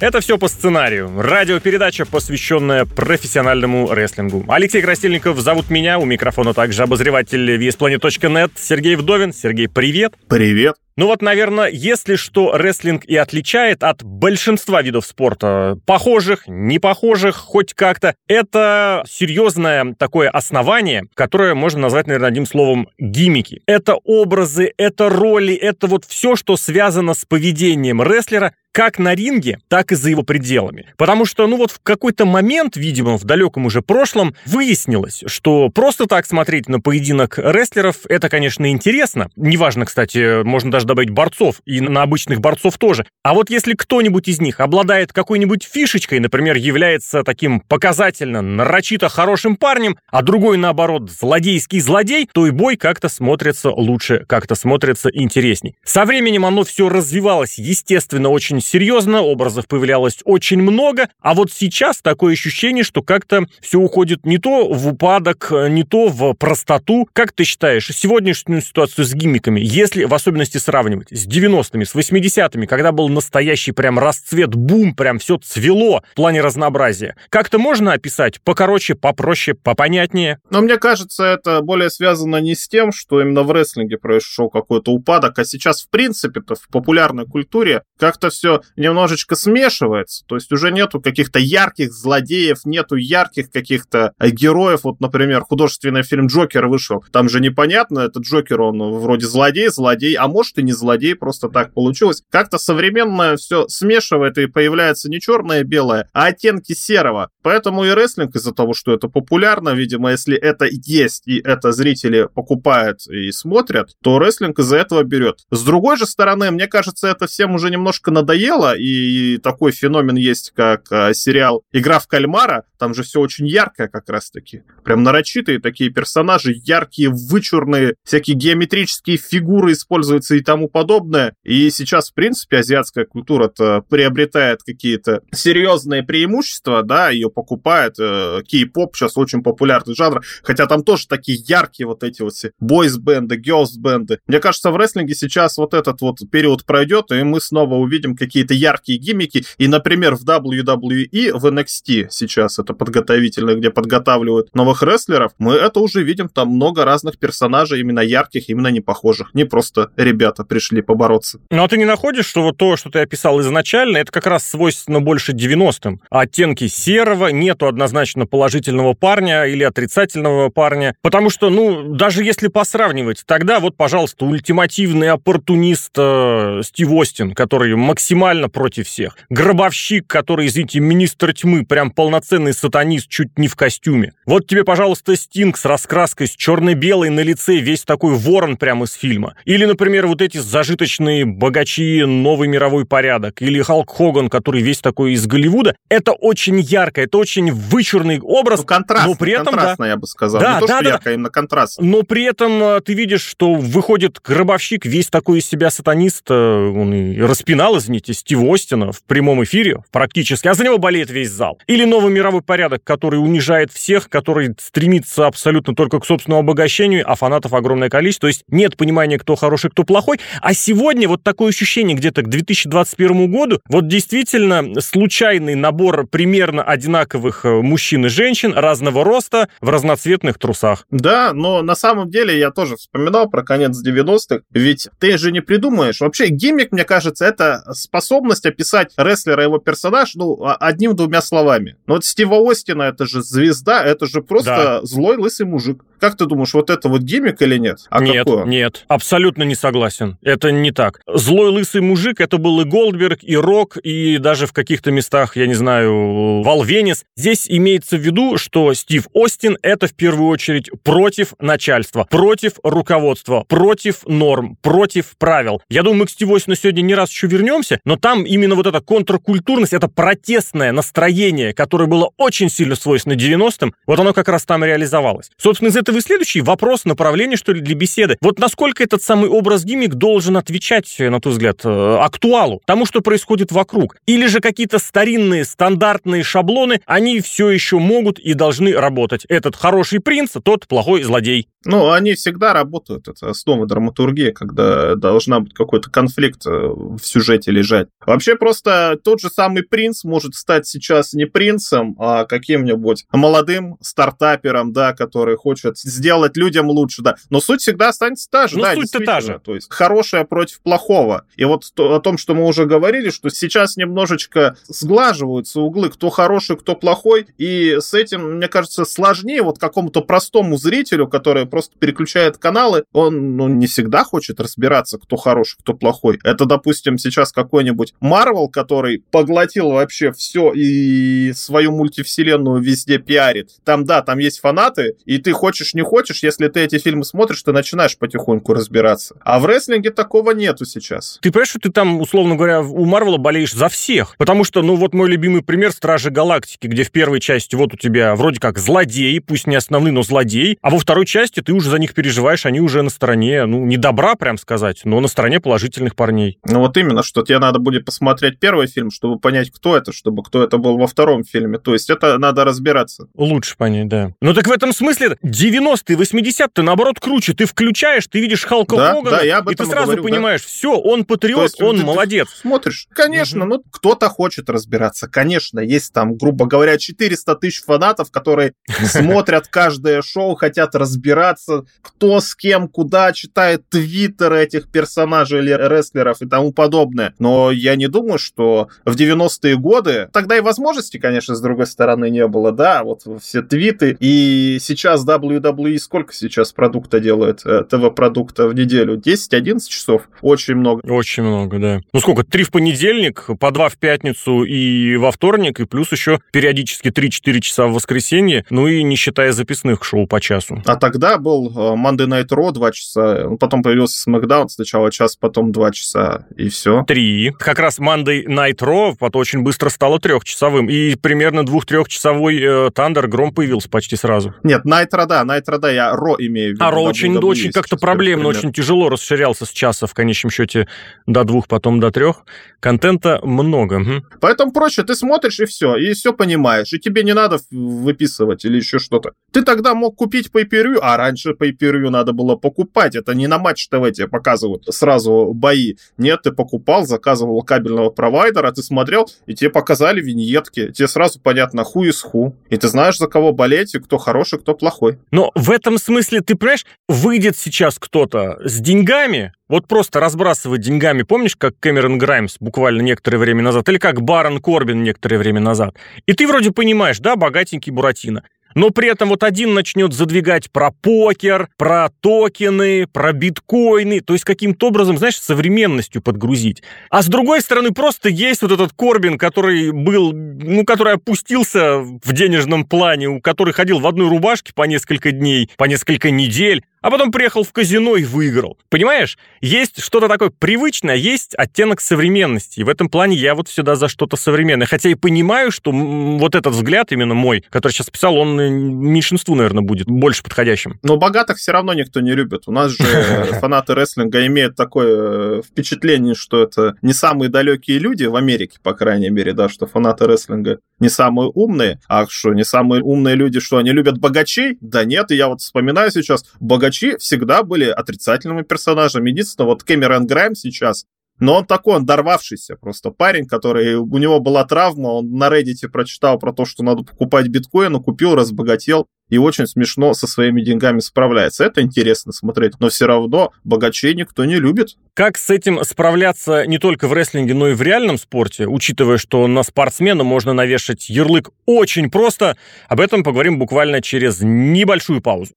Это 0.00 0.22
все 0.22 0.38
по 0.38 0.48
сценарию. 0.48 1.12
Радиопередача, 1.14 2.06
посвященная 2.06 2.86
профессиональному 2.86 3.92
рестлингу. 3.92 4.46
Алексей 4.48 4.80
Красильников 4.80 5.38
зовут 5.38 5.68
меня. 5.68 5.98
У 5.98 6.06
микрофона 6.06 6.54
также 6.54 6.84
обозреватель 6.84 7.62
VSPlanet.net 7.62 8.52
Сергей 8.56 8.96
Вдовин. 8.96 9.34
Сергей, 9.34 9.68
привет. 9.68 10.14
Привет. 10.26 10.76
Ну 10.96 11.06
вот, 11.06 11.22
наверное, 11.22 11.70
если 11.70 12.16
что 12.16 12.54
рестлинг 12.54 13.06
и 13.06 13.16
отличает 13.16 13.82
от 13.82 14.02
большинства 14.02 14.82
видов 14.82 15.06
спорта, 15.06 15.78
похожих, 15.86 16.44
не 16.46 16.78
похожих, 16.78 17.34
хоть 17.36 17.72
как-то, 17.72 18.14
это 18.28 19.02
серьезное 19.08 19.94
такое 19.98 20.28
основание, 20.28 21.04
которое 21.14 21.54
можно 21.54 21.80
назвать, 21.80 22.06
наверное, 22.06 22.28
одним 22.28 22.44
словом 22.44 22.88
гиммики. 22.98 23.62
Это 23.66 23.94
образы, 24.04 24.70
это 24.76 25.08
роли, 25.08 25.54
это 25.54 25.86
вот 25.86 26.04
все, 26.04 26.36
что 26.36 26.58
связано 26.58 27.14
с 27.14 27.24
поведением 27.24 28.02
рестлера, 28.02 28.52
как 28.72 28.98
на 28.98 29.14
ринге, 29.14 29.58
так 29.68 29.92
и 29.92 29.94
за 29.94 30.10
его 30.10 30.22
пределами. 30.22 30.92
Потому 30.96 31.24
что, 31.26 31.46
ну 31.46 31.56
вот 31.58 31.70
в 31.70 31.80
какой-то 31.82 32.24
момент, 32.24 32.76
видимо, 32.76 33.18
в 33.18 33.24
далеком 33.24 33.66
уже 33.66 33.82
прошлом, 33.82 34.34
выяснилось, 34.46 35.22
что 35.26 35.68
просто 35.68 36.06
так 36.06 36.26
смотреть 36.26 36.68
на 36.68 36.80
поединок 36.80 37.38
рестлеров, 37.38 37.98
это, 38.08 38.28
конечно, 38.28 38.70
интересно. 38.70 39.28
Неважно, 39.36 39.84
кстати, 39.84 40.42
можно 40.42 40.70
даже 40.70 40.86
добавить 40.86 41.10
борцов, 41.10 41.60
и 41.66 41.80
на 41.80 42.02
обычных 42.02 42.40
борцов 42.40 42.78
тоже. 42.78 43.06
А 43.22 43.34
вот 43.34 43.50
если 43.50 43.74
кто-нибудь 43.74 44.28
из 44.28 44.40
них 44.40 44.60
обладает 44.60 45.12
какой-нибудь 45.12 45.68
фишечкой, 45.70 46.20
например, 46.20 46.56
является 46.56 47.22
таким 47.22 47.60
показательно, 47.60 48.40
нарочито 48.40 49.08
хорошим 49.08 49.56
парнем, 49.56 49.98
а 50.10 50.22
другой, 50.22 50.56
наоборот, 50.56 51.10
злодейский 51.10 51.80
злодей, 51.80 52.28
то 52.32 52.46
и 52.46 52.50
бой 52.50 52.76
как-то 52.76 53.08
смотрится 53.08 53.70
лучше, 53.70 54.24
как-то 54.26 54.54
смотрится 54.54 55.10
интересней. 55.12 55.74
Со 55.84 56.06
временем 56.06 56.46
оно 56.46 56.64
все 56.64 56.88
развивалось, 56.88 57.58
естественно, 57.58 58.30
очень 58.30 58.61
серьезно, 58.62 59.22
образов 59.22 59.66
появлялось 59.68 60.18
очень 60.24 60.60
много, 60.60 61.08
а 61.20 61.34
вот 61.34 61.52
сейчас 61.52 62.00
такое 62.00 62.32
ощущение, 62.32 62.84
что 62.84 63.02
как-то 63.02 63.46
все 63.60 63.78
уходит 63.78 64.24
не 64.26 64.38
то 64.38 64.72
в 64.72 64.88
упадок, 64.88 65.52
не 65.68 65.84
то 65.84 66.08
в 66.08 66.34
простоту. 66.34 67.08
Как 67.12 67.32
ты 67.32 67.44
считаешь, 67.44 67.88
сегодняшнюю 67.88 68.62
ситуацию 68.62 69.04
с 69.04 69.14
гиммиками, 69.14 69.60
если 69.60 70.04
в 70.04 70.14
особенности 70.14 70.58
сравнивать 70.58 71.08
с 71.10 71.26
90-ми, 71.26 71.84
с 71.84 71.94
80-ми, 71.94 72.66
когда 72.66 72.92
был 72.92 73.08
настоящий 73.08 73.72
прям 73.72 73.98
расцвет, 73.98 74.54
бум, 74.54 74.94
прям 74.94 75.18
все 75.18 75.38
цвело 75.38 76.02
в 76.12 76.14
плане 76.14 76.40
разнообразия, 76.40 77.16
как-то 77.28 77.58
можно 77.58 77.92
описать 77.92 78.40
покороче, 78.40 78.94
попроще, 78.94 79.56
попонятнее? 79.56 80.38
Но 80.50 80.60
мне 80.60 80.78
кажется, 80.78 81.24
это 81.24 81.60
более 81.60 81.90
связано 81.90 82.36
не 82.36 82.54
с 82.54 82.68
тем, 82.68 82.92
что 82.92 83.20
именно 83.20 83.42
в 83.42 83.50
рестлинге 83.52 83.98
произошел 83.98 84.50
какой-то 84.50 84.92
упадок, 84.92 85.38
а 85.38 85.44
сейчас 85.44 85.82
в 85.82 85.90
принципе-то 85.90 86.54
в 86.54 86.68
популярной 86.68 87.26
культуре 87.26 87.82
как-то 87.98 88.30
все 88.30 88.51
немножечко 88.76 89.36
смешивается. 89.36 90.24
То 90.26 90.36
есть 90.36 90.52
уже 90.52 90.70
нету 90.70 91.00
каких-то 91.00 91.38
ярких 91.38 91.92
злодеев, 91.92 92.64
нету 92.64 92.96
ярких 92.96 93.50
каких-то 93.50 94.12
э, 94.18 94.30
героев. 94.30 94.80
Вот, 94.84 95.00
например, 95.00 95.42
художественный 95.42 96.02
фильм 96.02 96.26
«Джокер» 96.26 96.66
вышел. 96.66 97.04
Там 97.12 97.28
же 97.28 97.40
непонятно, 97.40 98.00
этот 98.00 98.24
Джокер, 98.24 98.60
он 98.60 98.78
вроде 98.98 99.26
злодей, 99.26 99.68
злодей, 99.68 100.14
а 100.14 100.28
может 100.28 100.58
и 100.58 100.62
не 100.62 100.72
злодей, 100.72 101.14
просто 101.14 101.48
так 101.48 101.74
получилось. 101.74 102.22
Как-то 102.30 102.58
современное 102.58 103.36
все 103.36 103.66
смешивает 103.68 104.38
и 104.38 104.46
появляется 104.46 105.08
не 105.08 105.20
черное 105.20 105.60
и 105.60 105.64
белое, 105.64 106.08
а 106.12 106.26
оттенки 106.26 106.72
серого. 106.72 107.30
Поэтому 107.42 107.84
и 107.84 107.90
рестлинг 107.90 108.36
из-за 108.36 108.52
того, 108.52 108.74
что 108.74 108.92
это 108.92 109.08
популярно, 109.08 109.70
видимо, 109.70 110.10
если 110.10 110.36
это 110.36 110.66
есть 110.70 111.26
и 111.26 111.40
это 111.40 111.72
зрители 111.72 112.28
покупают 112.34 113.06
и 113.06 113.30
смотрят, 113.32 113.90
то 114.02 114.18
рестлинг 114.18 114.58
из-за 114.58 114.76
этого 114.76 115.02
берет. 115.02 115.40
С 115.50 115.62
другой 115.64 115.96
же 115.96 116.06
стороны, 116.06 116.50
мне 116.50 116.66
кажется, 116.66 117.08
это 117.08 117.26
всем 117.26 117.54
уже 117.54 117.70
немножко 117.70 118.10
надоело 118.10 118.41
надоело, 118.42 118.76
и 118.76 119.38
такой 119.38 119.72
феномен 119.72 120.16
есть, 120.16 120.52
как 120.54 120.90
а, 120.90 121.14
сериал 121.14 121.64
«Игра 121.72 121.98
в 121.98 122.06
кальмара», 122.06 122.64
там 122.82 122.94
же 122.94 123.04
все 123.04 123.20
очень 123.20 123.46
яркое 123.46 123.86
как 123.86 124.10
раз-таки. 124.10 124.64
Прям 124.82 125.04
нарочитые 125.04 125.60
такие 125.60 125.90
персонажи, 125.90 126.52
яркие, 126.64 127.10
вычурные, 127.10 127.94
всякие 128.02 128.34
геометрические 128.34 129.18
фигуры 129.18 129.70
используются 129.70 130.34
и 130.34 130.40
тому 130.40 130.68
подобное. 130.68 131.36
И 131.44 131.70
сейчас, 131.70 132.10
в 132.10 132.14
принципе, 132.14 132.56
азиатская 132.56 133.04
культура-то 133.04 133.84
приобретает 133.88 134.64
какие-то 134.64 135.22
серьезные 135.32 136.02
преимущества, 136.02 136.82
да, 136.82 137.10
ее 137.10 137.30
покупает. 137.30 138.00
Э, 138.00 138.40
кей-поп 138.44 138.96
сейчас 138.96 139.16
очень 139.16 139.44
популярный 139.44 139.94
жанр, 139.94 140.20
хотя 140.42 140.66
там 140.66 140.82
тоже 140.82 141.06
такие 141.06 141.38
яркие 141.38 141.86
вот 141.86 142.02
эти 142.02 142.22
вот 142.22 142.32
все 142.32 142.50
бойс-бенды, 142.58 143.36
герлс-бенды. 143.36 144.18
Мне 144.26 144.40
кажется, 144.40 144.72
в 144.72 144.76
рестлинге 144.76 145.14
сейчас 145.14 145.56
вот 145.56 145.72
этот 145.72 146.00
вот 146.00 146.18
период 146.32 146.64
пройдет, 146.64 147.12
и 147.12 147.22
мы 147.22 147.40
снова 147.40 147.76
увидим 147.76 148.16
какие-то 148.16 148.54
яркие 148.54 148.98
гиммики. 148.98 149.44
И, 149.58 149.68
например, 149.68 150.16
в 150.16 150.24
WWE, 150.24 151.38
в 151.38 151.46
NXT 151.46 152.08
сейчас 152.10 152.58
это 152.58 152.71
подготовительно, 152.72 153.54
где 153.54 153.70
подготавливают 153.70 154.54
новых 154.54 154.82
рестлеров, 154.82 155.32
мы 155.38 155.54
это 155.54 155.80
уже 155.80 156.02
видим, 156.02 156.28
там 156.28 156.48
много 156.48 156.84
разных 156.84 157.18
персонажей, 157.18 157.80
именно 157.80 158.00
ярких, 158.00 158.48
именно 158.48 158.68
не 158.68 158.80
похожих. 158.80 159.30
Не 159.34 159.44
просто 159.44 159.90
ребята 159.96 160.44
пришли 160.44 160.82
побороться. 160.82 161.40
Ну 161.50 161.62
а 161.62 161.68
ты 161.68 161.76
не 161.76 161.84
находишь, 161.84 162.26
что 162.26 162.42
вот 162.42 162.56
то, 162.56 162.76
что 162.76 162.90
ты 162.90 163.00
описал 163.00 163.40
изначально, 163.40 163.98
это 163.98 164.12
как 164.12 164.26
раз 164.26 164.48
свойственно 164.48 165.00
больше 165.00 165.32
90-м? 165.32 166.00
Оттенки 166.10 166.68
серого, 166.68 167.28
нету 167.28 167.66
однозначно 167.66 168.26
положительного 168.26 168.94
парня 168.94 169.44
или 169.44 169.62
отрицательного 169.62 170.48
парня. 170.48 170.94
Потому 171.02 171.30
что, 171.30 171.50
ну, 171.50 171.94
даже 171.94 172.24
если 172.24 172.48
посравнивать, 172.48 173.22
тогда 173.26 173.60
вот, 173.60 173.76
пожалуйста, 173.76 174.24
ультимативный 174.24 175.10
оппортунист 175.10 175.92
э, 175.96 176.60
Стив 176.64 176.90
Остин, 176.92 177.34
который 177.34 177.74
максимально 177.76 178.48
против 178.48 178.86
всех. 178.86 179.16
Гробовщик, 179.30 180.06
который, 180.06 180.46
извините, 180.46 180.80
министр 180.80 181.32
тьмы, 181.32 181.64
прям 181.64 181.90
полноценный 181.90 182.52
сатанист, 182.62 183.08
чуть 183.08 183.38
не 183.38 183.48
в 183.48 183.56
костюме. 183.56 184.12
Вот 184.24 184.46
тебе, 184.46 184.64
пожалуйста, 184.64 185.16
Стинг 185.16 185.56
с 185.56 185.64
раскраской, 185.64 186.26
с 186.26 186.30
черно-белой 186.30 187.10
на 187.10 187.20
лице, 187.20 187.56
весь 187.56 187.82
такой 187.82 188.14
ворон 188.14 188.56
прямо 188.56 188.84
из 188.84 188.92
фильма. 188.92 189.34
Или, 189.44 189.64
например, 189.64 190.06
вот 190.06 190.22
эти 190.22 190.38
зажиточные 190.38 191.24
богачи, 191.24 192.04
новый 192.04 192.48
мировой 192.48 192.86
порядок. 192.86 193.42
Или 193.42 193.60
Халк 193.62 193.90
Хоган, 193.90 194.28
который 194.28 194.62
весь 194.62 194.78
такой 194.78 195.12
из 195.12 195.26
Голливуда. 195.26 195.74
Это 195.88 196.12
очень 196.12 196.60
ярко, 196.60 197.02
это 197.02 197.18
очень 197.18 197.50
вычурный 197.50 198.20
образ. 198.20 198.60
Ну, 198.60 198.66
контраст, 198.66 199.06
но 199.06 199.14
при 199.14 199.32
этом, 199.32 199.46
контрастно, 199.46 199.84
да, 199.84 199.88
я 199.88 199.96
бы 199.96 200.06
сказал. 200.06 200.40
Да, 200.40 200.54
не 200.54 200.60
то, 200.60 200.66
да, 200.66 200.74
что 200.76 200.84
да, 200.84 200.90
ярко, 200.90 201.10
а 201.10 201.12
именно 201.12 201.30
контраст. 201.30 201.80
Но 201.80 202.02
при 202.02 202.24
этом 202.24 202.62
э, 202.62 202.80
ты 202.80 202.94
видишь, 202.94 203.22
что 203.22 203.54
выходит 203.54 204.20
гробовщик, 204.24 204.86
весь 204.86 205.08
такой 205.08 205.40
из 205.40 205.46
себя 205.46 205.70
сатанист, 205.70 206.30
э, 206.30 206.34
он 206.34 206.94
и 206.94 207.20
распинал, 207.20 207.76
извините, 207.78 208.14
Стива 208.14 208.54
Остина 208.54 208.92
в 208.92 209.02
прямом 209.02 209.42
эфире 209.44 209.82
практически, 209.90 210.48
а 210.48 210.54
за 210.54 210.64
него 210.64 210.78
болеет 210.78 211.10
весь 211.10 211.30
зал. 211.30 211.58
Или 211.66 211.84
новый 211.84 212.12
мировой 212.12 212.42
порядок, 212.52 212.84
который 212.84 213.16
унижает 213.16 213.72
всех, 213.72 214.10
который 214.10 214.54
стремится 214.60 215.26
абсолютно 215.26 215.74
только 215.74 215.98
к 216.00 216.04
собственному 216.04 216.42
обогащению, 216.42 217.10
а 217.10 217.14
фанатов 217.14 217.54
огромное 217.54 217.88
количество. 217.88 218.26
То 218.26 218.28
есть 218.28 218.44
нет 218.48 218.76
понимания, 218.76 219.18
кто 219.18 219.36
хороший, 219.36 219.70
кто 219.70 219.84
плохой. 219.84 220.20
А 220.42 220.52
сегодня 220.52 221.08
вот 221.08 221.22
такое 221.22 221.48
ощущение 221.48 221.96
где-то 221.96 222.20
к 222.20 222.28
2021 222.28 223.32
году, 223.32 223.58
вот 223.70 223.88
действительно 223.88 224.82
случайный 224.82 225.54
набор 225.54 226.06
примерно 226.06 226.62
одинаковых 226.62 227.46
э, 227.46 227.62
мужчин 227.62 228.04
и 228.04 228.10
женщин 228.10 228.52
разного 228.52 229.02
роста 229.02 229.48
в 229.62 229.70
разноцветных 229.70 230.38
трусах. 230.38 230.84
Да, 230.90 231.32
но 231.32 231.62
на 231.62 231.74
самом 231.74 232.10
деле 232.10 232.38
я 232.38 232.50
тоже 232.50 232.76
вспоминал 232.76 233.30
про 233.30 233.44
конец 233.44 233.82
90-х, 233.82 234.40
ведь 234.50 234.90
ты 234.98 235.16
же 235.16 235.32
не 235.32 235.40
придумаешь. 235.40 236.02
Вообще 236.02 236.26
гиммик, 236.26 236.70
мне 236.70 236.84
кажется, 236.84 237.24
это 237.24 237.62
способность 237.72 238.44
описать 238.44 238.92
рестлера, 238.98 239.42
его 239.42 239.56
персонаж, 239.56 240.16
ну, 240.16 240.38
одним-двумя 240.60 241.22
словами. 241.22 241.76
Но 241.86 241.94
вот 241.94 242.04
Стива 242.04 242.31
Остина, 242.36 242.82
это 242.82 243.06
же 243.06 243.22
звезда, 243.22 243.84
это 243.84 244.06
же 244.06 244.22
просто 244.22 244.50
да. 244.50 244.80
злой 244.82 245.16
лысый 245.16 245.46
мужик. 245.46 245.84
Как 246.02 246.16
ты 246.16 246.26
думаешь, 246.26 246.52
вот 246.52 246.68
это 246.68 246.88
вот 246.88 247.02
гиммик 247.02 247.40
или 247.42 247.58
нет? 247.58 247.78
А 247.88 248.02
нет, 248.02 248.24
какое? 248.24 248.44
нет, 248.44 248.86
абсолютно 248.88 249.44
не 249.44 249.54
согласен. 249.54 250.18
Это 250.20 250.50
не 250.50 250.72
так. 250.72 251.00
Злой 251.06 251.50
лысый 251.50 251.80
мужик, 251.80 252.20
это 252.20 252.38
был 252.38 252.60
и 252.60 252.64
Голдберг, 252.64 253.20
и 253.22 253.36
Рок, 253.36 253.76
и 253.76 254.18
даже 254.18 254.48
в 254.48 254.52
каких-то 254.52 254.90
местах, 254.90 255.36
я 255.36 255.46
не 255.46 255.54
знаю, 255.54 256.42
Валвенис. 256.42 257.04
Здесь 257.14 257.46
имеется 257.48 257.96
в 257.96 258.00
виду, 258.00 258.36
что 258.36 258.74
Стив 258.74 259.06
Остин 259.12 259.56
это 259.62 259.86
в 259.86 259.94
первую 259.94 260.28
очередь 260.28 260.70
против 260.82 261.34
начальства, 261.38 262.04
против 262.10 262.54
руководства, 262.64 263.44
против 263.46 264.04
норм, 264.04 264.56
против 264.60 265.16
правил. 265.18 265.62
Я 265.70 265.84
думаю, 265.84 266.00
мы 266.00 266.06
к 266.06 266.10
Стиву 266.10 266.34
Остину 266.34 266.56
сегодня 266.56 266.82
не 266.82 266.96
раз 266.96 267.12
еще 267.12 267.28
вернемся, 267.28 267.78
но 267.84 267.94
там 267.94 268.24
именно 268.24 268.56
вот 268.56 268.66
эта 268.66 268.80
контркультурность, 268.80 269.72
это 269.72 269.86
протестное 269.86 270.72
настроение, 270.72 271.54
которое 271.54 271.86
было 271.86 272.10
очень 272.16 272.50
сильно 272.50 272.74
свойственно 272.74 273.12
90-м, 273.12 273.72
вот 273.86 274.00
оно 274.00 274.12
как 274.12 274.26
раз 274.26 274.44
там 274.44 274.64
реализовалось. 274.64 275.30
Собственно, 275.36 275.68
из 275.68 275.76
этого 275.76 275.91
это 275.92 275.96
вы 275.96 276.00
следующий 276.00 276.40
вопрос, 276.40 276.86
направление, 276.86 277.36
что 277.36 277.52
ли, 277.52 277.60
для 277.60 277.74
беседы. 277.74 278.16
Вот 278.22 278.38
насколько 278.38 278.82
этот 278.82 279.02
самый 279.02 279.28
образ-гиммик 279.28 279.94
должен 279.94 280.38
отвечать, 280.38 280.94
на 280.98 281.20
твой 281.20 281.32
взгляд, 281.32 281.60
э, 281.64 281.96
актуалу, 282.00 282.62
тому, 282.64 282.86
что 282.86 283.02
происходит 283.02 283.52
вокруг? 283.52 283.96
Или 284.06 284.26
же 284.26 284.40
какие-то 284.40 284.78
старинные, 284.78 285.44
стандартные 285.44 286.22
шаблоны, 286.22 286.80
они 286.86 287.20
все 287.20 287.50
еще 287.50 287.78
могут 287.78 288.18
и 288.18 288.32
должны 288.32 288.72
работать? 288.72 289.26
Этот 289.28 289.54
хороший 289.54 290.00
принц, 290.00 290.30
тот 290.42 290.66
плохой 290.66 291.02
злодей. 291.02 291.48
Ну, 291.64 291.92
они 291.92 292.14
всегда 292.14 292.52
работают. 292.52 293.08
Это 293.08 293.30
основа 293.30 293.66
драматургии, 293.66 294.30
когда 294.30 294.96
должна 294.96 295.40
быть 295.40 295.54
какой-то 295.54 295.90
конфликт 295.90 296.44
э, 296.46 296.50
в 296.50 297.00
сюжете 297.02 297.50
лежать. 297.50 297.88
Вообще 298.04 298.34
просто 298.36 298.98
тот 299.02 299.20
же 299.20 299.28
самый 299.28 299.62
принц 299.62 300.04
может 300.04 300.34
стать 300.34 300.66
сейчас 300.66 301.12
не 301.12 301.26
принцем, 301.26 301.94
а 301.98 302.24
каким-нибудь 302.24 303.04
молодым 303.12 303.76
стартапером, 303.80 304.72
да, 304.72 304.92
который 304.92 305.36
хочет 305.36 305.78
сделать 305.82 306.36
людям 306.36 306.68
лучше, 306.68 307.02
да. 307.02 307.16
Но 307.30 307.40
суть 307.40 307.60
всегда 307.60 307.88
останется 307.88 308.28
та 308.30 308.46
же. 308.46 308.56
Ну, 308.56 308.62
да, 308.62 308.74
суть-то 308.74 309.00
та 309.00 309.20
же. 309.20 309.40
То 309.44 309.54
есть 309.54 309.68
хорошее 309.70 310.24
против 310.24 310.60
плохого. 310.60 311.24
И 311.36 311.44
вот 311.44 311.64
то, 311.74 311.94
о 311.94 312.00
том, 312.00 312.18
что 312.18 312.34
мы 312.34 312.46
уже 312.46 312.66
говорили, 312.66 313.10
что 313.10 313.28
сейчас 313.30 313.76
немножечко 313.76 314.56
сглаживаются 314.68 315.60
углы, 315.60 315.90
кто 315.90 316.10
хороший, 316.10 316.56
кто 316.56 316.74
плохой, 316.74 317.26
и 317.38 317.78
с 317.80 317.94
этим, 317.94 318.36
мне 318.36 318.48
кажется, 318.48 318.84
сложнее 318.84 319.42
вот 319.42 319.58
какому-то 319.58 320.02
простому 320.02 320.56
зрителю, 320.56 321.08
который 321.08 321.46
просто 321.46 321.78
переключает 321.78 322.38
каналы, 322.38 322.84
он 322.92 323.36
ну, 323.36 323.48
не 323.48 323.66
всегда 323.66 324.04
хочет 324.04 324.40
разбираться, 324.40 324.98
кто 324.98 325.16
хороший, 325.16 325.58
кто 325.58 325.74
плохой. 325.74 326.18
Это, 326.24 326.44
допустим, 326.44 326.98
сейчас 326.98 327.32
какой-нибудь 327.32 327.94
Марвел, 328.00 328.48
который 328.48 329.04
поглотил 329.10 329.70
вообще 329.70 330.12
все 330.12 330.52
и 330.52 331.32
свою 331.32 331.72
мультивселенную 331.72 332.60
везде 332.60 332.98
пиарит. 332.98 333.50
Там, 333.64 333.84
да, 333.84 334.02
там 334.02 334.18
есть 334.18 334.40
фанаты, 334.40 334.96
и 335.04 335.18
ты 335.18 335.32
хочешь, 335.32 335.71
не 335.74 335.82
хочешь, 335.82 336.22
если 336.22 336.48
ты 336.48 336.60
эти 336.60 336.78
фильмы 336.78 337.04
смотришь, 337.04 337.42
ты 337.42 337.52
начинаешь 337.52 337.96
потихоньку 337.96 338.54
разбираться. 338.54 339.16
А 339.20 339.38
в 339.38 339.46
рестлинге 339.46 339.90
такого 339.90 340.32
нету 340.32 340.64
сейчас. 340.64 341.18
Ты 341.22 341.30
понимаешь, 341.30 341.50
что 341.50 341.58
ты 341.60 341.70
там, 341.70 342.00
условно 342.00 342.36
говоря, 342.36 342.60
у 342.62 342.84
Марвела 342.84 343.18
болеешь 343.18 343.54
за 343.54 343.68
всех? 343.68 344.16
Потому 344.18 344.44
что, 344.44 344.62
ну 344.62 344.76
вот 344.76 344.94
мой 344.94 345.08
любимый 345.08 345.42
пример 345.42 345.72
Стражи 345.72 346.10
Галактики, 346.10 346.66
где 346.66 346.84
в 346.84 346.90
первой 346.90 347.20
части 347.20 347.54
вот 347.54 347.74
у 347.74 347.76
тебя 347.76 348.14
вроде 348.14 348.40
как 348.40 348.58
злодеи, 348.58 349.18
пусть 349.18 349.46
не 349.46 349.56
основные, 349.56 349.92
но 349.92 350.02
злодей, 350.02 350.58
а 350.62 350.70
во 350.70 350.78
второй 350.78 351.06
части 351.06 351.40
ты 351.40 351.52
уже 351.52 351.70
за 351.70 351.78
них 351.78 351.94
переживаешь, 351.94 352.46
они 352.46 352.60
уже 352.60 352.82
на 352.82 352.90
стороне, 352.90 353.46
ну, 353.46 353.64
не 353.64 353.76
добра, 353.76 354.14
прям 354.14 354.38
сказать, 354.38 354.82
но 354.84 355.00
на 355.00 355.08
стороне 355.08 355.40
положительных 355.40 355.96
парней. 355.96 356.38
Ну 356.44 356.60
вот 356.60 356.76
именно, 356.76 357.02
что 357.02 357.22
тебе 357.22 357.38
надо 357.38 357.58
будет 357.58 357.84
посмотреть 357.84 358.38
первый 358.38 358.66
фильм, 358.66 358.90
чтобы 358.90 359.18
понять, 359.18 359.50
кто 359.50 359.76
это, 359.76 359.92
чтобы 359.92 360.22
кто 360.22 360.42
это 360.42 360.58
был 360.58 360.78
во 360.78 360.86
втором 360.86 361.24
фильме. 361.24 361.58
То 361.58 361.72
есть 361.72 361.90
это 361.90 362.18
надо 362.18 362.44
разбираться. 362.44 363.08
Лучше 363.14 363.56
понять, 363.56 363.88
да. 363.88 364.12
Ну 364.20 364.34
так 364.34 364.46
в 364.46 364.52
этом 364.52 364.72
смысле 364.72 365.16
90-е, 365.52 365.96
80-е, 365.96 366.64
наоборот, 366.64 366.98
круче. 367.00 367.34
Ты 367.34 367.46
включаешь, 367.46 368.06
ты 368.06 368.20
видишь 368.20 368.44
Халка 368.44 368.76
Да, 368.76 368.94
Хогана, 368.94 369.18
да, 369.18 369.22
я 369.22 369.38
об 369.38 369.50
и 369.50 369.54
ты 369.54 369.64
сразу 369.66 369.86
говорю, 369.86 370.02
да. 370.02 370.08
понимаешь, 370.08 370.42
все, 370.44 370.72
он 370.72 371.04
патриот, 371.04 371.42
есть 371.42 371.60
он 371.62 371.76
ты- 371.76 371.80
ты 371.80 371.86
молодец. 371.86 372.28
Смотришь, 372.40 372.88
конечно, 372.92 373.44
ну 373.44 373.62
кто-то 373.70 374.08
хочет 374.08 374.48
разбираться, 374.48 375.08
конечно, 375.08 375.60
есть 375.60 375.92
там, 375.92 376.16
грубо 376.16 376.46
говоря, 376.46 376.78
400 376.78 377.34
тысяч 377.36 377.62
фанатов, 377.62 378.10
которые 378.10 378.54
смотрят 378.84 379.48
каждое 379.48 380.02
шоу, 380.02 380.34
хотят 380.34 380.74
разбираться, 380.74 381.64
кто 381.82 382.20
с 382.20 382.34
кем, 382.34 382.68
куда, 382.68 383.12
читает 383.12 383.68
твиттеры 383.68 384.42
этих 384.42 384.70
персонажей 384.70 385.40
или 385.40 385.50
рестлеров 385.52 386.22
и 386.22 386.28
тому 386.28 386.52
подобное. 386.52 387.14
Но 387.18 387.50
я 387.50 387.76
не 387.76 387.88
думаю, 387.88 388.18
что 388.18 388.68
в 388.84 388.96
90-е 388.96 389.56
годы, 389.56 390.08
тогда 390.12 390.36
и 390.36 390.40
возможности, 390.40 390.98
конечно, 390.98 391.34
с 391.34 391.40
другой 391.40 391.66
стороны 391.66 392.10
не 392.10 392.26
было, 392.26 392.52
да, 392.52 392.82
вот 392.82 393.02
все 393.20 393.42
твиты, 393.42 393.96
и 394.00 394.58
сейчас 394.60 395.04
WWE 395.06 395.40
сколько 395.78 396.14
сейчас 396.14 396.52
продукта 396.52 397.00
делает, 397.00 397.42
э, 397.44 397.64
ТВ-продукта 397.68 398.48
в 398.48 398.54
неделю? 398.54 398.96
10-11 398.96 399.68
часов? 399.68 400.08
Очень 400.20 400.56
много. 400.56 400.80
Очень 400.90 401.22
много, 401.24 401.58
да. 401.58 401.80
Ну 401.92 402.00
сколько, 402.00 402.24
три 402.24 402.44
в 402.44 402.50
понедельник, 402.50 403.26
по 403.38 403.50
два 403.50 403.68
в 403.68 403.76
пятницу 403.76 404.44
и 404.44 404.96
во 404.96 405.10
вторник, 405.10 405.60
и 405.60 405.64
плюс 405.64 405.92
еще 405.92 406.20
периодически 406.32 406.88
3-4 406.88 407.40
часа 407.40 407.66
в 407.66 407.72
воскресенье, 407.72 408.44
ну 408.50 408.66
и 408.68 408.82
не 408.82 408.96
считая 408.96 409.32
записных 409.32 409.84
шоу 409.84 410.06
по 410.06 410.20
часу. 410.20 410.62
А 410.66 410.76
тогда 410.76 411.18
был 411.18 411.48
э, 411.48 411.76
Monday 411.76 412.06
Night 412.06 412.28
Raw 412.28 412.52
2 412.52 412.72
часа, 412.72 413.26
ну, 413.30 413.38
потом 413.38 413.62
появился 413.62 414.08
SmackDown, 414.08 414.48
сначала 414.48 414.90
час, 414.90 415.16
потом 415.16 415.52
2 415.52 415.70
часа, 415.72 416.26
и 416.36 416.48
все. 416.48 416.84
Три. 416.86 417.32
Как 417.38 417.58
раз 417.58 417.78
Monday 417.78 418.26
Night 418.26 418.58
Raw 418.58 418.94
потом 418.98 419.22
очень 419.22 419.42
быстро 419.42 419.68
стало 419.68 419.98
трехчасовым, 419.98 420.68
и 420.68 420.96
примерно 420.96 421.44
двух-трехчасовой 421.44 422.40
э, 422.40 422.70
Тандер 422.74 423.08
Гром 423.08 423.32
появился 423.32 423.68
почти 423.68 423.96
сразу. 423.96 424.34
Нет, 424.42 424.64
Nitro, 424.66 425.06
да, 425.06 425.22
Nitro, 425.38 425.58
да, 425.58 425.70
я 425.70 425.94
Ро 425.94 426.16
имею 426.18 426.50
в 426.50 426.54
виду. 426.54 426.64
А 426.64 426.70
Ро 426.70 426.82
очень, 426.82 427.16
очень 427.16 427.52
как-то 427.52 427.76
проблемно, 427.76 428.28
очень 428.28 428.52
тяжело 428.52 428.88
расширялся 428.88 429.46
с 429.46 429.50
часа 429.50 429.86
в 429.86 429.94
конечном 429.94 430.30
счете 430.30 430.68
до 431.06 431.24
двух, 431.24 431.48
потом 431.48 431.80
до 431.80 431.90
трех. 431.90 432.24
Контента 432.60 433.20
много. 433.22 434.02
Поэтому 434.20 434.52
проще, 434.52 434.82
ты 434.82 434.94
смотришь 434.94 435.40
и 435.40 435.46
все, 435.46 435.76
и 435.76 435.92
все 435.94 436.12
понимаешь, 436.12 436.72
и 436.72 436.78
тебе 436.78 437.02
не 437.02 437.12
надо 437.12 437.38
выписывать 437.50 438.44
или 438.44 438.56
еще 438.56 438.78
что-то. 438.78 439.12
Ты 439.32 439.42
тогда 439.42 439.74
мог 439.74 439.96
купить 439.96 440.30
pay 440.32 440.44
per 440.48 440.78
а 440.80 440.96
раньше 440.96 441.30
pay 441.30 441.52
per 441.58 441.90
надо 441.90 442.12
было 442.12 442.36
покупать, 442.36 442.94
это 442.94 443.14
не 443.14 443.26
на 443.26 443.38
Матч 443.38 443.68
ТВ 443.68 443.92
тебе 443.92 444.08
показывают 444.08 444.64
сразу 444.70 445.32
бои. 445.34 445.74
Нет, 445.98 446.20
ты 446.22 446.32
покупал, 446.32 446.86
заказывал 446.86 447.42
кабельного 447.42 447.90
провайдера, 447.90 448.52
ты 448.52 448.62
смотрел, 448.62 449.08
и 449.26 449.34
тебе 449.34 449.50
показали 449.50 450.00
виньетки, 450.00 450.72
тебе 450.72 450.88
сразу 450.88 451.20
понятно, 451.20 451.64
ху 451.64 451.84
из 451.84 452.00
ху, 452.00 452.36
и 452.48 452.56
ты 452.56 452.68
знаешь, 452.68 452.98
за 452.98 453.06
кого 453.06 453.32
болеть, 453.32 453.74
и 453.74 453.78
кто 453.78 453.98
хороший, 453.98 454.38
кто 454.38 454.54
плохой. 454.54 454.98
Но 455.10 455.21
в 455.34 455.50
этом 455.50 455.78
смысле, 455.78 456.20
ты 456.20 456.34
понимаешь, 456.34 456.66
выйдет 456.88 457.36
сейчас 457.36 457.78
кто-то 457.78 458.38
с 458.44 458.58
деньгами, 458.58 459.32
вот 459.48 459.68
просто 459.68 460.00
разбрасывать 460.00 460.62
деньгами, 460.62 461.02
помнишь, 461.02 461.36
как 461.36 461.58
Кэмерон 461.60 461.98
Граймс 461.98 462.36
буквально 462.40 462.82
некоторое 462.82 463.18
время 463.18 463.42
назад, 463.42 463.68
или 463.68 463.78
как 463.78 464.00
Барон 464.02 464.40
Корбин 464.40 464.82
некоторое 464.82 465.18
время 465.18 465.40
назад. 465.40 465.76
И 466.06 466.12
ты 466.14 466.26
вроде 466.26 466.50
понимаешь, 466.50 466.98
да, 466.98 467.16
богатенький 467.16 467.70
Буратино. 467.70 468.24
Но 468.54 468.70
при 468.70 468.88
этом 468.88 469.08
вот 469.10 469.22
один 469.22 469.54
начнет 469.54 469.92
задвигать 469.92 470.50
про 470.50 470.70
покер, 470.70 471.48
про 471.56 471.90
токены, 472.00 472.86
про 472.86 473.12
биткоины, 473.12 474.00
то 474.00 474.12
есть 474.12 474.24
каким-то 474.24 474.68
образом, 474.68 474.98
знаешь, 474.98 475.18
современностью 475.18 476.02
подгрузить. 476.02 476.62
А 476.90 477.02
с 477.02 477.06
другой 477.06 477.40
стороны, 477.40 477.70
просто 477.72 478.08
есть 478.08 478.42
вот 478.42 478.52
этот 478.52 478.72
Корбин, 478.72 479.18
который 479.18 479.70
был, 479.70 480.12
ну, 480.12 480.64
который 480.64 480.94
опустился 480.94 481.78
в 481.78 482.12
денежном 482.12 482.64
плане, 482.64 483.08
у 483.08 483.20
который 483.20 483.52
ходил 483.52 483.80
в 483.80 483.86
одной 483.86 484.08
рубашке 484.08 484.52
по 484.54 484.64
несколько 484.64 485.12
дней, 485.12 485.50
по 485.56 485.64
несколько 485.64 486.10
недель, 486.10 486.62
а 486.82 486.90
потом 486.90 487.10
приехал 487.10 487.44
в 487.44 487.52
казино 487.52 487.96
и 487.96 488.04
выиграл. 488.04 488.58
Понимаешь? 488.68 489.16
Есть 489.40 489.82
что-то 489.82 490.08
такое 490.08 490.30
привычное, 490.30 490.96
есть 490.96 491.34
оттенок 491.36 491.80
современности. 491.80 492.60
И 492.60 492.64
в 492.64 492.68
этом 492.68 492.88
плане 492.88 493.16
я 493.16 493.34
вот 493.34 493.48
всегда 493.48 493.76
за 493.76 493.88
что-то 493.88 494.16
современное. 494.16 494.66
Хотя 494.66 494.90
и 494.90 494.94
понимаю, 494.94 495.50
что 495.50 495.70
вот 495.72 496.34
этот 496.34 496.52
взгляд 496.52 496.92
именно 496.92 497.14
мой, 497.14 497.44
который 497.50 497.72
сейчас 497.72 497.88
писал, 497.88 498.16
он 498.16 498.38
э, 498.38 498.50
меньшинству, 498.50 499.34
наверное, 499.34 499.62
будет 499.62 499.86
больше 499.86 500.22
подходящим. 500.22 500.78
Но 500.82 500.96
богатых 500.96 501.38
все 501.38 501.52
равно 501.52 501.72
никто 501.72 502.00
не 502.00 502.12
любит. 502.12 502.42
У 502.46 502.52
нас 502.52 502.72
же 502.72 502.82
фанаты 503.40 503.74
рестлинга 503.74 504.26
имеют 504.26 504.56
такое 504.56 505.38
э, 505.38 505.42
впечатление, 505.42 506.14
что 506.14 506.42
это 506.42 506.74
не 506.82 506.92
самые 506.92 507.30
далекие 507.30 507.78
люди 507.78 508.04
в 508.04 508.16
Америке, 508.16 508.58
по 508.62 508.74
крайней 508.74 509.10
мере, 509.10 509.32
да, 509.32 509.48
что 509.48 509.66
фанаты 509.66 510.06
рестлинга 510.06 510.58
не 510.80 510.88
самые 510.88 511.30
умные, 511.32 511.80
а 511.88 512.06
что 512.08 512.34
не 512.34 512.44
самые 512.44 512.82
умные 512.82 513.14
люди, 513.14 513.38
что 513.38 513.58
они 513.58 513.70
любят 513.70 513.98
богачей? 513.98 514.58
Да 514.60 514.84
нет, 514.84 515.12
и 515.12 515.16
я 515.16 515.28
вот 515.28 515.40
вспоминаю 515.40 515.90
сейчас, 515.90 516.24
богачи 516.72 516.96
всегда 516.96 517.42
были 517.42 517.66
отрицательными 517.66 518.42
персонажами. 518.42 519.10
Единственное, 519.10 519.48
вот 519.48 519.62
Кэмерон 519.62 520.06
Грайм 520.06 520.34
сейчас, 520.34 520.86
но 521.18 521.36
он 521.36 521.46
такой, 521.46 521.76
он 521.76 521.86
дорвавшийся 521.86 522.56
просто 522.56 522.90
парень, 522.90 523.26
который, 523.26 523.74
у 523.74 523.98
него 523.98 524.18
была 524.18 524.44
травма, 524.44 524.88
он 524.88 525.12
на 525.12 525.28
Reddit 525.28 525.68
прочитал 525.70 526.18
про 526.18 526.32
то, 526.32 526.44
что 526.44 526.64
надо 526.64 526.82
покупать 526.82 527.28
биткоин, 527.28 527.80
купил, 527.82 528.14
разбогател, 528.14 528.86
и 529.10 529.18
очень 529.18 529.46
смешно 529.46 529.92
со 529.92 530.06
своими 530.06 530.40
деньгами 530.40 530.80
справляется. 530.80 531.44
Это 531.44 531.60
интересно 531.60 532.12
смотреть, 532.12 532.54
но 532.60 532.70
все 532.70 532.86
равно 532.86 533.30
богачей 533.44 533.94
никто 533.94 534.24
не 534.24 534.36
любит. 534.36 534.76
Как 534.94 535.18
с 535.18 535.28
этим 535.28 535.62
справляться 535.64 536.46
не 536.46 536.58
только 536.58 536.88
в 536.88 536.94
рестлинге, 536.94 537.34
но 537.34 537.48
и 537.48 537.54
в 537.54 537.60
реальном 537.60 537.98
спорте, 537.98 538.46
учитывая, 538.46 538.96
что 538.96 539.26
на 539.26 539.42
спортсмена 539.42 540.02
можно 540.02 540.32
навешать 540.32 540.88
ярлык 540.88 541.28
очень 541.44 541.90
просто, 541.90 542.38
об 542.68 542.80
этом 542.80 543.04
поговорим 543.04 543.38
буквально 543.38 543.82
через 543.82 544.20
небольшую 544.22 545.02
паузу. 545.02 545.32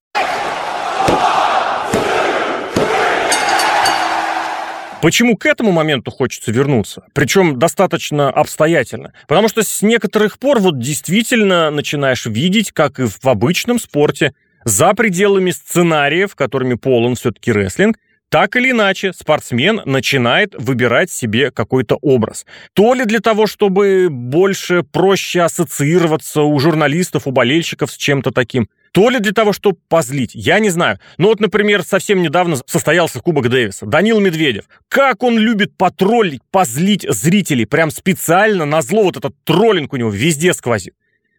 Почему 5.05 5.37
к 5.37 5.45
этому 5.45 5.71
моменту 5.71 6.09
хочется 6.09 6.51
вернуться? 6.51 7.03
Причем 7.13 7.59
достаточно 7.59 8.31
обстоятельно. 8.31 9.13
Потому 9.27 9.49
что 9.49 9.61
с 9.61 9.83
некоторых 9.83 10.39
пор 10.39 10.59
вот 10.59 10.79
действительно 10.79 11.69
начинаешь 11.69 12.25
видеть, 12.25 12.71
как 12.71 12.99
и 12.99 13.05
в 13.05 13.23
обычном 13.27 13.77
спорте, 13.77 14.33
за 14.63 14.95
пределами 14.95 15.51
сценариев, 15.51 16.33
которыми 16.35 16.73
полон 16.73 17.13
все-таки 17.13 17.51
рестлинг, 17.51 17.97
так 18.29 18.55
или 18.55 18.71
иначе, 18.71 19.13
спортсмен 19.13 19.81
начинает 19.85 20.55
выбирать 20.57 21.11
себе 21.11 21.51
какой-то 21.51 21.97
образ. 22.01 22.47
То 22.73 22.95
ли 22.95 23.05
для 23.05 23.19
того, 23.19 23.45
чтобы 23.45 24.07
больше, 24.09 24.81
проще 24.81 25.41
ассоциироваться 25.41 26.41
у 26.41 26.59
журналистов, 26.59 27.27
у 27.27 27.31
болельщиков 27.31 27.91
с 27.91 27.95
чем-то 27.95 28.31
таким, 28.31 28.67
то 28.95 29.09
ли 29.09 29.19
для 29.19 29.33
того, 29.33 29.51
чтобы 29.51 29.77
позлить, 29.89 30.31
я 30.35 30.59
не 30.59 30.69
знаю. 30.69 30.99
Но 31.17 31.27
вот, 31.27 31.41
например, 31.41 31.83
совсем 31.83 32.21
недавно 32.21 32.55
состоялся 32.65 33.19
Кубок 33.19 33.49
Дэвиса. 33.49 33.85
Данил 33.85 34.21
Медведев. 34.21 34.69
Как 34.87 35.21
он 35.21 35.37
любит 35.37 35.75
потроллить, 35.75 36.39
позлить 36.49 37.05
зрителей. 37.09 37.65
Прям 37.65 37.91
специально 37.91 38.63
на 38.63 38.81
зло 38.81 39.03
вот 39.03 39.17
этот 39.17 39.35
троллинг 39.43 39.91
у 39.91 39.97
него 39.97 40.09
везде 40.09 40.53
сквозит. 40.53 40.93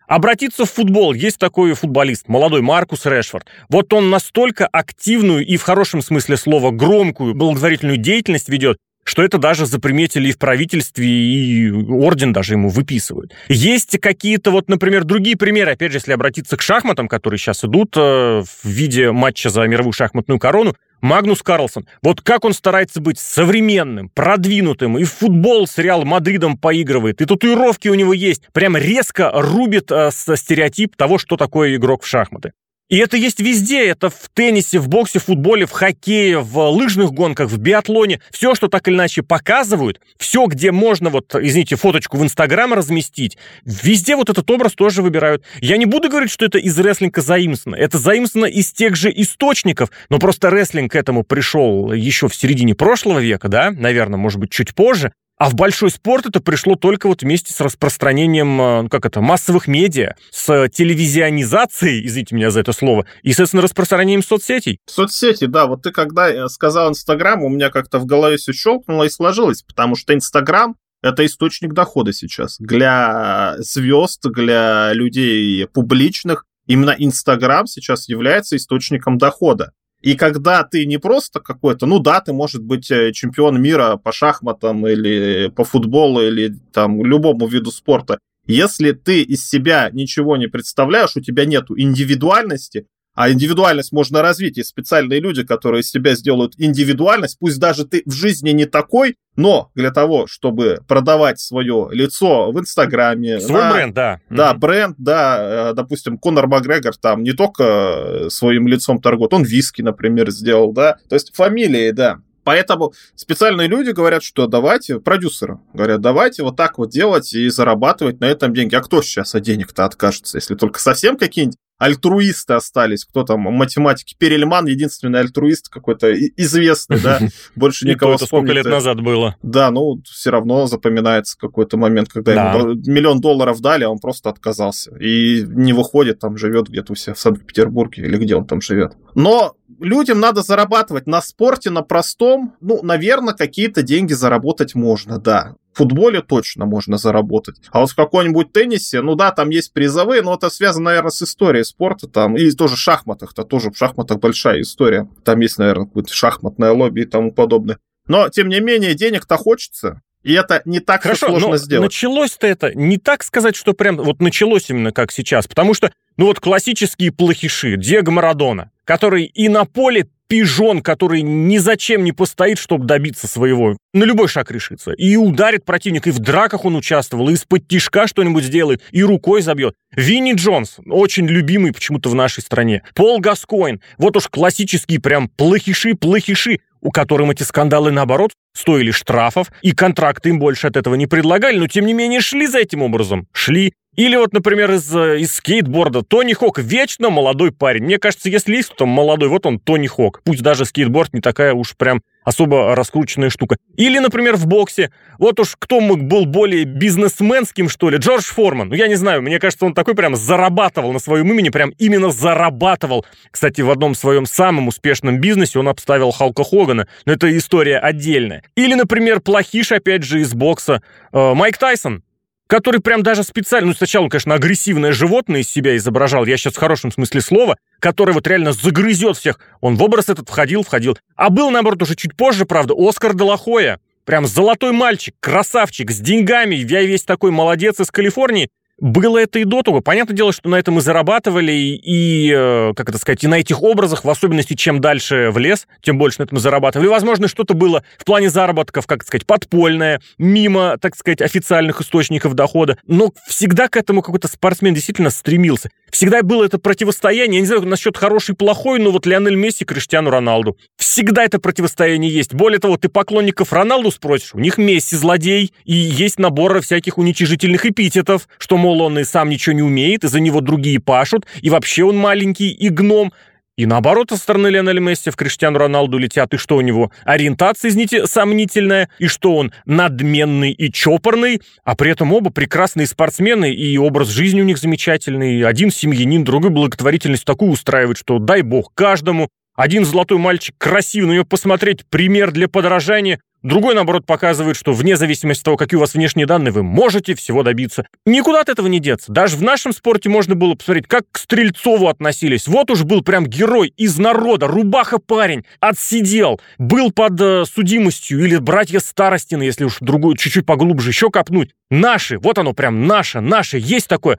Обратиться 0.07 0.67
в 0.67 0.71
футбол. 0.71 1.15
Есть 1.15 1.39
такой 1.39 1.73
футболист, 1.73 2.29
молодой 2.29 2.61
Маркус 2.61 3.07
Решфорд. 3.07 3.47
Вот 3.71 3.91
он 3.95 4.11
настолько 4.11 4.67
активную 4.67 5.43
и 5.47 5.57
в 5.57 5.63
хорошем 5.63 6.03
смысле 6.03 6.37
слова 6.37 6.73
громкую 6.73 7.35
благотворительную 7.35 7.97
деятельность 7.97 8.51
ведет, 8.51 8.77
что 9.07 9.23
это 9.23 9.39
даже 9.39 9.67
заприметили 9.67 10.29
и 10.29 10.33
в 10.33 10.39
правительстве, 10.39 11.07
и 11.07 11.71
орден 11.71 12.33
даже 12.33 12.55
ему 12.55 12.69
выписывают. 12.69 13.33
Есть 13.49 13.99
какие-то 14.01 14.51
вот, 14.51 14.69
например, 14.69 15.05
другие 15.05 15.37
примеры, 15.37 15.73
опять 15.73 15.93
же, 15.93 15.99
если 15.99 16.13
обратиться 16.13 16.57
к 16.57 16.63
шахматам, 16.63 17.07
которые 17.07 17.39
сейчас 17.39 17.65
идут 17.65 17.97
э, 17.97 18.01
в 18.43 18.65
виде 18.65 19.13
матча 19.13 19.49
за 19.49 19.63
мировую 19.67 19.93
шахматную 19.93 20.41
корону, 20.41 20.75
Магнус 21.01 21.43
Карлсон. 21.43 21.87
Вот 22.03 22.21
как 22.21 22.45
он 22.45 22.53
старается 22.53 23.01
быть 23.01 23.19
современным, 23.19 24.09
продвинутым, 24.09 24.99
и 24.99 25.05
в 25.05 25.13
футбол 25.13 25.67
с 25.67 25.79
Реал 25.79 26.05
Мадридом 26.05 26.57
поигрывает, 26.59 27.21
и 27.21 27.27
татуировки 27.27 27.89
у 27.89 27.95
него 27.95 28.13
есть. 28.13 28.43
Прям 28.53 28.77
резко 28.77 29.31
рубит 29.33 29.93
э, 29.93 30.11
стереотип 30.11 30.97
того, 30.97 31.19
что 31.19 31.37
такое 31.37 31.77
игрок 31.77 32.03
в 32.03 32.07
шахматы. 32.09 32.53
И 32.89 32.99
это 32.99 33.17
есть 33.17 33.41
везде. 33.41 33.87
Это 33.87 34.11
в 34.11 34.31
теннисе, 34.33 34.79
в 34.79 34.89
боксе, 34.89 35.19
в 35.19 35.25
футболе, 35.25 35.67
в 35.67 35.73
хоккее, 35.73 36.39
в 36.39 36.59
лыжных 36.71 37.13
гонках, 37.13 37.51
в 37.51 37.59
биатлоне. 37.59 38.21
Все, 38.31 38.55
что 38.55 38.69
так 38.69 38.87
или 38.87 38.95
иначе 38.95 39.23
показывают, 39.23 40.01
все, 40.19 40.47
где 40.47 40.71
можно, 40.71 41.11
вот, 41.11 41.35
извините, 41.35 41.75
фоточку 41.77 42.17
в 42.17 42.23
Инстаграм 42.23 42.73
разместить, 42.73 43.39
везде 43.65 44.15
вот 44.15 44.31
этот 44.31 44.49
образ 44.51 44.75
тоже 44.75 45.03
выбирают. 45.03 45.45
Я 45.61 45.77
не 45.79 45.87
буду 45.87 46.09
говорить, 46.09 46.31
что 46.31 46.45
это 46.45 46.59
из 46.59 46.79
рестлинга 46.79 47.21
заимствовано. 47.21 47.77
Это 47.77 47.99
заимствовано 47.99 48.47
из 48.47 48.73
тех 48.73 48.95
же 48.95 49.13
источников, 49.15 49.91
но 50.09 50.19
просто 50.19 50.51
рестлинг 50.51 50.93
к 50.93 50.97
этому 50.97 51.25
пришел 51.25 51.93
еще 51.93 52.29
в 52.29 52.35
середине 52.37 52.75
прошлого 52.75 53.19
века, 53.19 53.49
да, 53.49 53.73
наверное, 53.73 54.19
может 54.19 54.39
быть, 54.39 54.51
чуть 54.51 54.75
позже. 54.75 55.13
А 55.39 55.51
в 55.51 55.55
большой 55.55 55.91
спорт 55.91 56.27
это 56.27 56.41
пришло 56.41 56.77
только 56.77 57.09
вот 57.09 57.23
вместе 57.23 57.53
с 57.53 57.61
распространением, 57.61 58.61
э, 58.61 58.83
ну, 58.83 58.89
как 58.89 59.05
это, 59.05 59.21
массовых 59.21 59.69
медиа, 59.69 60.15
с 60.31 60.69
телевизионизацией, 60.71 62.07
извините 62.07 62.35
меня 62.35 62.51
за 62.51 62.61
это 62.61 62.73
слово, 62.73 63.05
и, 63.23 63.31
соответственно, 63.31 63.63
распространением 63.63 64.23
соцсетей. 64.23 64.79
Соцсети, 64.87 65.45
да. 65.45 65.67
Вот 65.67 65.83
ты 65.83 65.91
когда 65.91 66.31
э, 66.31 66.49
сказал 66.49 66.89
Инстаграм, 66.89 67.43
у 67.43 67.51
меня 67.51 67.69
как-то 67.69 67.99
в 67.99 68.07
голове 68.07 68.39
все 68.39 68.55
щелкнуло 68.55 69.05
и 69.05 69.11
сложилось, 69.11 69.63
потому 69.63 69.95
что 69.95 70.15
Инстаграм 70.15 70.75
это 71.03 71.25
источник 71.25 71.73
дохода 71.73 72.13
сейчас 72.13 72.57
для 72.59 73.57
звезд, 73.59 74.23
для 74.25 74.93
людей 74.93 75.67
публичных. 75.67 76.45
Именно 76.67 76.97
Инстаграм 76.99 77.67
сейчас 77.67 78.09
является 78.09 78.57
источником 78.57 79.19
дохода. 79.19 79.73
И 80.03 80.15
когда 80.15 80.63
ты 80.63 80.87
не 80.87 80.99
просто 80.99 81.41
какой-то, 81.41 81.87
ну 81.87 81.99
да, 81.99 82.21
ты 82.21 82.33
может 82.33 82.63
быть 82.63 82.91
э, 82.91 83.13
чемпион 83.13 83.61
мира 83.61 83.97
по 83.97 84.13
шахматам 84.13 84.87
или 84.87 85.49
по 85.49 85.65
футболу 85.65 86.23
или 86.23 86.55
там 86.73 87.05
любому 87.05 87.47
виду 87.47 87.71
спорта, 87.71 88.19
если 88.47 88.93
ты 88.93 89.23
из 89.23 89.49
себя 89.49 89.91
ничего 89.93 90.37
не 90.37 90.47
представляешь, 90.47 91.17
у 91.17 91.21
тебя 91.21 91.45
нету 91.45 91.79
индивидуальности, 91.79 92.87
а 93.17 93.31
индивидуальность 93.31 93.93
можно 93.93 94.23
развить. 94.23 94.59
Есть 94.59 94.69
специальные 94.69 95.21
люди, 95.21 95.43
которые 95.43 95.81
из 95.81 95.91
себя 95.91 96.15
сделают 96.15 96.53
индивидуальность. 96.59 97.39
Пусть 97.41 97.59
даже 97.59 97.87
ты 97.87 98.03
в 98.05 98.13
жизни 98.13 98.51
не 98.51 98.67
такой, 98.67 99.17
но 99.37 99.71
для 99.75 99.91
того, 99.91 100.27
чтобы 100.27 100.81
продавать 100.87 101.41
свое 101.41 101.89
лицо 101.91 102.53
в 102.53 102.61
Инстаграме... 102.61 103.41
Свой 103.41 103.63
на, 103.63 103.73
бренд, 103.73 103.95
да. 103.95 104.21
Да, 104.29 104.53
mm 104.53 104.59
бренд, 104.59 104.97
да. 104.99 105.71
Э, 105.71 105.73
допустим, 105.75 106.19
Конор 106.19 106.47
Макгрегор 106.47 106.95
там 106.95 107.23
не 107.23 107.33
только 107.33 108.27
своим 108.29 108.69
лицом 108.69 109.01
торгует, 109.01 109.33
он 109.33 109.45
виски, 109.45 109.81
например, 109.81 110.31
сделал, 110.31 110.73
да. 110.75 110.99
То 111.09 111.15
есть 111.15 111.35
фамилии, 111.35 111.93
да. 111.93 112.19
Поэтому 112.45 112.93
специальные 113.17 113.67
люди 113.67 113.91
говорят, 113.91 114.23
что 114.23 114.47
давайте, 114.47 115.01
продюсеры 115.01 115.59
говорят, 115.73 116.01
давайте 116.01 116.45
вот 116.45 116.57
так 116.57 116.79
вот 116.79 116.91
делать 116.91 117.33
и 117.35 117.49
зарабатывать 117.49 118.21
на 118.21 118.27
этом 118.27 118.55
деньги. 118.55 118.75
А 118.77 118.83
кто 118.83 119.03
сейчас 119.03 119.35
от 119.35 119.43
денег-то 119.43 119.85
откажется, 119.85 120.37
если 120.37 120.55
только 120.55 120.79
совсем 120.79 121.17
какие-нибудь 121.17 121.59
альтруисты 121.79 122.55
остались. 122.55 123.05
Кто 123.05 123.23
там, 123.23 123.41
математики, 123.41 124.15
Перельман, 124.19 124.67
единственный 124.67 125.21
альтруист 125.21 125.69
какой-то 125.69 126.13
известный, 126.15 127.01
да, 127.01 127.21
больше 127.57 127.87
никого 127.87 128.15
это 128.15 128.27
сколько 128.27 128.53
лет 128.53 128.65
назад 128.65 129.01
было. 129.01 129.37
Да, 129.43 129.71
ну, 129.71 130.01
все 130.05 130.31
равно 130.31 130.67
запоминается 130.67 131.39
какой-то 131.39 131.77
момент, 131.77 132.09
когда 132.09 132.33
ему 132.33 132.75
миллион 132.87 133.21
долларов 133.21 133.61
дали, 133.61 133.85
а 133.85 133.91
он 133.91 133.99
просто 133.99 134.31
отказался. 134.31 134.97
И 134.97 135.45
не 135.47 135.73
выходит, 135.73 136.19
там 136.19 136.37
живет 136.37 136.69
где-то 136.69 136.93
у 136.93 136.97
себя 136.97 137.15
в 137.15 137.21
Санкт-Петербурге 137.21 138.05
или 138.05 138.17
где 138.17 138.37
он 138.37 138.47
там 138.47 138.61
живет. 138.61 138.95
Но 139.15 139.55
людям 139.81 140.21
надо 140.21 140.43
зарабатывать 140.43 141.07
на 141.07 141.21
спорте, 141.21 141.71
на 141.71 141.83
простом. 141.83 142.55
Ну, 142.61 142.83
наверное, 142.83 143.35
какие-то 143.35 143.83
деньги 143.83 144.13
заработать 144.13 144.75
можно, 144.75 145.19
да. 145.19 145.55
В 145.77 145.79
футболе 145.81 146.23
точно 146.23 146.65
можно 146.65 146.97
заработать. 146.97 147.57
А 147.71 147.81
вот 147.81 147.91
в 147.91 147.95
каком-нибудь 147.95 148.51
теннисе, 148.51 149.03
ну 149.03 149.15
да, 149.15 149.31
там 149.31 149.51
есть 149.51 149.75
призовые, 149.75 150.23
но 150.23 150.35
это 150.35 150.49
связано, 150.49 150.87
наверное, 150.87 151.11
с 151.11 151.21
историей 151.21 151.65
спорта 151.65 152.09
там. 152.09 152.35
И 152.35 152.51
тоже 152.53 152.77
в 152.77 152.79
шахматах-то 152.79 153.45
тоже 153.45 153.71
в 153.71 153.77
шахматах 153.77 154.19
большая 154.19 154.63
история. 154.63 155.07
Там 155.23 155.41
есть, 155.41 155.59
наверное, 155.59 155.85
какое-то 155.85 156.15
шахматное 156.15 156.73
лобби 156.73 157.03
и 157.03 157.05
тому 157.05 157.31
подобное. 157.31 157.77
Но, 158.09 158.31
тем 158.31 158.49
не 158.49 158.61
менее, 158.61 158.95
денег-то 158.95 159.37
хочется. 159.37 160.01
И 160.23 160.33
это 160.33 160.63
не 160.65 160.81
так 160.81 161.03
Хорошо, 161.03 161.27
сложно 161.29 161.49
но 161.51 161.57
сделать. 161.59 161.85
Началось-то 161.85 162.47
это 162.47 162.75
не 162.75 162.97
так 162.97 163.23
сказать, 163.23 163.55
что 163.55 163.75
прям 163.75 163.99
вот 163.99 164.23
началось 164.23 164.71
именно 164.71 164.93
как 164.93 165.13
сейчас. 165.13 165.47
Потому 165.47 165.75
что, 165.75 165.93
ну 166.17 166.25
вот 166.25 166.41
классические 166.41 167.13
плохиши, 167.13 167.77
Диего 167.77 168.11
Марадона, 168.11 168.71
который 168.85 169.25
и 169.25 169.51
на 169.51 169.67
поле 169.67 170.09
пижон, 170.29 170.83
который 170.83 171.23
ни 171.23 171.59
зачем 171.59 172.05
не 172.05 172.13
постоит, 172.13 172.59
чтобы 172.59 172.87
добиться 172.87 173.27
своего. 173.27 173.77
На 173.95 174.05
любой 174.05 174.29
шаг 174.29 174.51
решится. 174.51 174.93
И 174.93 175.17
ударит 175.17 175.65
противника, 175.65 176.11
и 176.11 176.13
в 176.13 176.19
драках 176.19 176.65
он 176.65 176.77
участвовал, 176.77 177.29
и 177.29 177.33
из-под 177.35 177.67
тишка 177.69 178.07
что-нибудь 178.07 178.45
сделает, 178.45 178.83
и 178.91 179.03
рукой 179.03 179.43
забьет. 179.43 179.75
Винни 179.93 180.35
Джонс, 180.35 180.77
очень 180.87 181.27
любимый 181.27 181.73
почему-то 181.73 182.09
в 182.09 182.15
нашей 182.15 182.43
стране. 182.43 182.83
Пол 182.95 183.21
Гаскоин, 183.21 183.81
вот 183.99 184.17
уж 184.17 184.29
классические 184.29 185.01
прям 185.01 185.29
плохиши-плохиши, 185.29 186.61
у 186.81 186.91
которым 186.91 187.31
эти 187.31 187.43
скандалы, 187.43 187.91
наоборот, 187.91 188.33
стоили 188.55 188.91
штрафов, 188.91 189.49
и 189.63 189.73
контракты 189.73 190.29
им 190.29 190.39
больше 190.39 190.69
от 190.69 190.77
этого 190.77 190.95
не 190.95 191.07
предлагали, 191.07 191.59
но 191.59 191.67
тем 191.67 191.87
не 191.87 191.95
менее 191.95 192.21
шли 192.21 192.47
за 192.47 192.59
этим 192.59 192.83
образом. 192.83 193.27
Шли. 193.33 193.73
Или 193.97 194.17
вот, 194.17 194.33
например, 194.33 194.73
из, 194.73 194.95
э, 194.95 195.21
из 195.21 195.35
скейтборда 195.35 196.03
Тони 196.03 196.35
Хок 196.35 196.59
вечно 196.59 197.11
молодой 197.11 197.51
парень. 197.51 197.85
Мне 197.85 197.99
кажется, 197.99 198.29
если 198.29 198.57
есть 198.57 198.71
кто 198.71 198.85
молодой, 198.85 199.29
вот 199.29 199.47
он 199.47 199.59
Тони 199.59 199.87
Хок. 199.87 200.21
Пусть 200.23 200.43
даже 200.43 200.67
скейтборд 200.67 201.15
не 201.15 201.21
такая 201.21 201.55
уж 201.55 201.77
прям 201.77 202.03
особо 202.27 202.75
раскрученная 202.75 203.31
штука. 203.31 203.57
Или, 203.77 203.99
например, 203.99 204.37
в 204.37 204.47
боксе. 204.47 204.91
Вот 205.19 205.39
уж 205.41 205.55
кто 205.59 205.81
мог 205.81 206.03
был 206.03 206.27
более 206.27 206.65
бизнесменским, 206.65 207.69
что 207.69 207.89
ли, 207.89 207.99
Джордж 207.99 208.25
Форман. 208.25 208.69
Ну, 208.69 208.75
я 208.75 208.89
не 208.89 208.97
знаю, 208.97 209.23
мне 209.23 209.39
кажется, 209.39 209.65
он 209.65 209.75
такой 209.75 209.95
прям 209.95 210.17
зарабатывал 210.17 210.93
на 210.93 210.99
своем 210.99 211.31
имени, 211.31 211.51
прям 211.51 211.71
именно 211.79 212.11
зарабатывал. 212.11 213.07
Кстати, 213.31 213.61
в 213.61 213.71
одном 213.71 213.95
своем 213.95 214.27
самом 214.27 214.69
успешном 214.69 215.21
бизнесе 215.21 215.61
он 215.61 215.69
обставил 215.69 216.11
Халка 216.11 216.43
Хогана, 216.43 216.89
но 217.07 217.13
это 217.13 217.35
история 217.39 217.79
отдельная. 217.79 218.43
Или, 218.57 218.75
например, 218.75 219.21
плохиш, 219.21 219.71
опять 219.71 220.03
же, 220.03 220.21
из 220.21 220.35
бокса, 220.35 220.83
э, 221.13 221.35
Майк 221.35 221.57
Тайсон 221.59 222.03
который 222.47 222.81
прям 222.81 223.03
даже 223.03 223.25
специально, 223.25 223.69
ну, 223.69 223.75
сначала 223.75 224.05
он, 224.05 224.11
конечно, 224.11 224.35
агрессивное 224.35 224.93
животное 224.93 225.41
из 225.41 225.51
себя 225.51 225.77
изображал, 225.77 226.25
я 226.27 226.37
сейчас 226.37 226.55
в 226.55 226.59
хорошем 226.59 226.93
смысле 226.93 227.21
слова, 227.21 227.57
который 227.81 228.15
вот 228.15 228.27
реально 228.27 228.53
загрызет 228.53 229.17
всех. 229.17 229.41
Он 229.61 229.77
в 229.77 229.83
образ 229.83 230.09
этот 230.09 230.29
входил, 230.29 230.63
входил. 230.63 230.99
А 231.17 231.31
был, 231.31 231.51
наоборот, 231.51 231.83
уже 231.83 231.95
чуть 231.95 232.17
позже, 232.17 232.45
правда, 232.45 232.75
Оскар 232.77 233.15
Делахоя. 233.15 233.81
Прям 234.05 234.27
золотой 234.27 234.71
мальчик, 234.71 235.17
красавчик, 235.19 235.91
с 235.91 235.99
деньгами, 235.99 236.55
я 236.55 236.83
весь 236.83 237.03
такой 237.03 237.33
молодец 237.33 237.81
из 237.81 237.91
Калифорнии. 237.91 238.51
Было 238.79 239.17
это 239.17 239.39
и 239.39 239.45
до 239.45 239.63
того. 239.63 239.81
Понятное 239.81 240.15
дело, 240.15 240.33
что 240.33 240.51
на 240.51 240.57
этом 240.57 240.79
и 240.79 240.81
зарабатывали, 240.83 241.53
и, 241.53 242.31
э, 242.31 242.73
как 242.77 242.91
это 242.91 242.99
сказать, 242.99 243.25
и 243.25 243.27
на 243.27 243.37
этих 243.37 243.63
образах, 243.63 244.05
в 244.05 244.11
особенности, 244.11 244.53
чем 244.53 244.83
дальше 244.83 245.31
в 245.31 245.39
лес, 245.39 245.67
тем 245.81 245.97
больше 245.97 246.21
на 246.21 246.25
этом 246.25 246.39
зарабатывали. 246.39 246.87
Возможно, 246.87 247.27
что-то 247.27 247.55
было 247.55 247.85
в 247.97 248.05
плане 248.05 248.29
заработков, 248.29 248.87
как 248.87 249.03
сказать, 249.03 249.27
подпольное, 249.27 250.03
мимо, 250.19 250.77
так 250.79 250.95
сказать, 250.95 251.23
официальных 251.23 251.81
источников 251.81 252.35
дохода. 252.35 252.77
Но 252.87 253.13
всегда 253.27 253.69
к 253.69 253.79
этому 253.79 254.03
какой-то 254.03 254.29
спортсмен 254.29 254.75
действительно 254.75 255.09
стремился. 255.09 255.71
Всегда 255.91 256.23
было 256.23 256.45
это 256.45 256.59
противостояние. 256.59 257.39
Я 257.39 257.41
не 257.41 257.47
знаю 257.47 257.63
насчет 257.67 257.97
хороший 257.97 258.33
и 258.33 258.37
плохой, 258.37 258.79
но 258.79 258.91
вот 258.91 259.07
Лионель 259.07 259.37
Месси, 259.37 259.65
Криштиану 259.65 260.11
Роналду. 260.11 260.59
Всегда 260.77 261.25
это 261.25 261.39
противостояние 261.39 262.13
есть. 262.13 262.35
Более 262.35 262.59
того, 262.59 262.77
ты 262.77 262.91
поклонников 262.91 263.55
Роналду 263.55 263.91
спросишь, 263.91 264.35
у 264.35 264.39
них 264.39 264.59
Месси 264.59 264.97
злодей, 264.97 265.55
и 265.65 265.75
есть 265.75 266.19
наборы 266.19 266.61
всяких 266.61 266.99
уничижительных 266.99 267.65
эпитетов, 267.65 268.29
что 268.37 268.59
мол, 268.67 268.81
он 268.81 268.99
и 268.99 269.05
сам 269.05 269.29
ничего 269.29 269.55
не 269.55 269.63
умеет, 269.63 270.03
и 270.03 270.09
за 270.09 270.19
него 270.19 270.41
другие 270.41 270.81
пашут, 270.81 271.25
и 271.41 271.51
вообще 271.51 271.85
он 271.85 271.97
маленький 271.97 272.51
и 272.51 272.69
гном. 272.69 273.13
И 273.57 273.65
наоборот, 273.65 274.11
со 274.11 274.17
стороны 274.17 274.49
Лионеля 274.49 274.81
Месси 274.81 275.11
в 275.11 275.17
Криштиану 275.17 275.59
Роналду 275.59 275.97
летят. 275.97 276.35
И 276.35 276.37
что 276.37 276.57
у 276.57 276.61
него? 276.61 276.91
Ориентация, 277.05 277.71
извините, 277.71 278.07
сомнительная. 278.07 278.91
И 278.99 279.07
что 279.07 279.35
он 279.35 279.51
надменный 279.65 280.51
и 280.51 280.71
чопорный. 280.71 281.41
А 281.65 281.75
при 281.75 281.93
этом 281.93 282.13
оба 282.13 282.31
прекрасные 282.31 282.87
спортсмены. 282.87 283.55
И 283.55 283.79
образ 283.79 284.09
жизни 284.09 284.43
у 284.43 284.45
них 284.45 284.59
замечательный. 284.59 285.43
Один 285.43 285.71
семьянин, 285.71 286.23
другой 286.23 286.51
благотворительность 286.51 287.25
такую 287.25 287.53
устраивает, 287.53 287.97
что 287.97 288.19
дай 288.19 288.43
бог 288.43 288.75
каждому. 288.75 289.31
Один 289.55 289.87
золотой 289.87 290.19
мальчик 290.19 290.55
красивый, 290.59 291.09
на 291.09 291.13
него 291.15 291.25
посмотреть 291.25 291.87
пример 291.87 292.33
для 292.33 292.49
подражания. 292.49 293.21
Другой, 293.47 293.77
наоборот, 293.77 294.05
показывает, 294.05 294.57
что 294.57 294.73
вне 294.73 294.97
зависимости 294.97 295.43
от 295.43 295.45
того, 295.45 295.57
какие 295.57 295.77
у 295.77 295.81
вас 295.81 295.95
внешние 295.95 296.27
данные, 296.27 296.51
вы 296.51 296.65
можете 296.65 297.15
всего 297.15 297.45
добиться. 297.45 297.87
Никуда 298.05 298.41
от 298.41 298.49
этого 298.49 298.67
не 298.67 298.81
деться. 298.81 299.13
Даже 299.13 299.37
в 299.37 299.43
нашем 299.43 299.73
спорте 299.73 300.09
можно 300.09 300.35
было 300.35 300.55
посмотреть, 300.55 300.89
как 300.89 301.05
к 301.13 301.17
Стрельцову 301.17 301.87
относились. 301.87 302.49
Вот 302.49 302.73
уж 302.73 302.83
был 302.83 303.03
прям 303.03 303.25
герой 303.25 303.73
из 303.77 303.99
народа, 303.99 304.49
рубаха-парень, 304.49 305.45
отсидел, 305.61 306.41
был 306.59 306.91
под 306.91 307.21
э, 307.21 307.45
судимостью, 307.45 308.25
или 308.25 308.37
братья 308.39 308.81
Старостины, 308.81 309.45
если 309.45 309.63
уж 309.63 309.77
другую 309.79 310.17
чуть-чуть 310.17 310.45
поглубже 310.45 310.91
еще 310.91 311.11
копнуть. 311.11 311.53
Наши, 311.71 312.19
вот 312.19 312.39
оно 312.39 312.53
прям 312.53 312.89
наше, 312.89 313.21
наше, 313.21 313.59
есть 313.59 313.87
такое. 313.87 314.19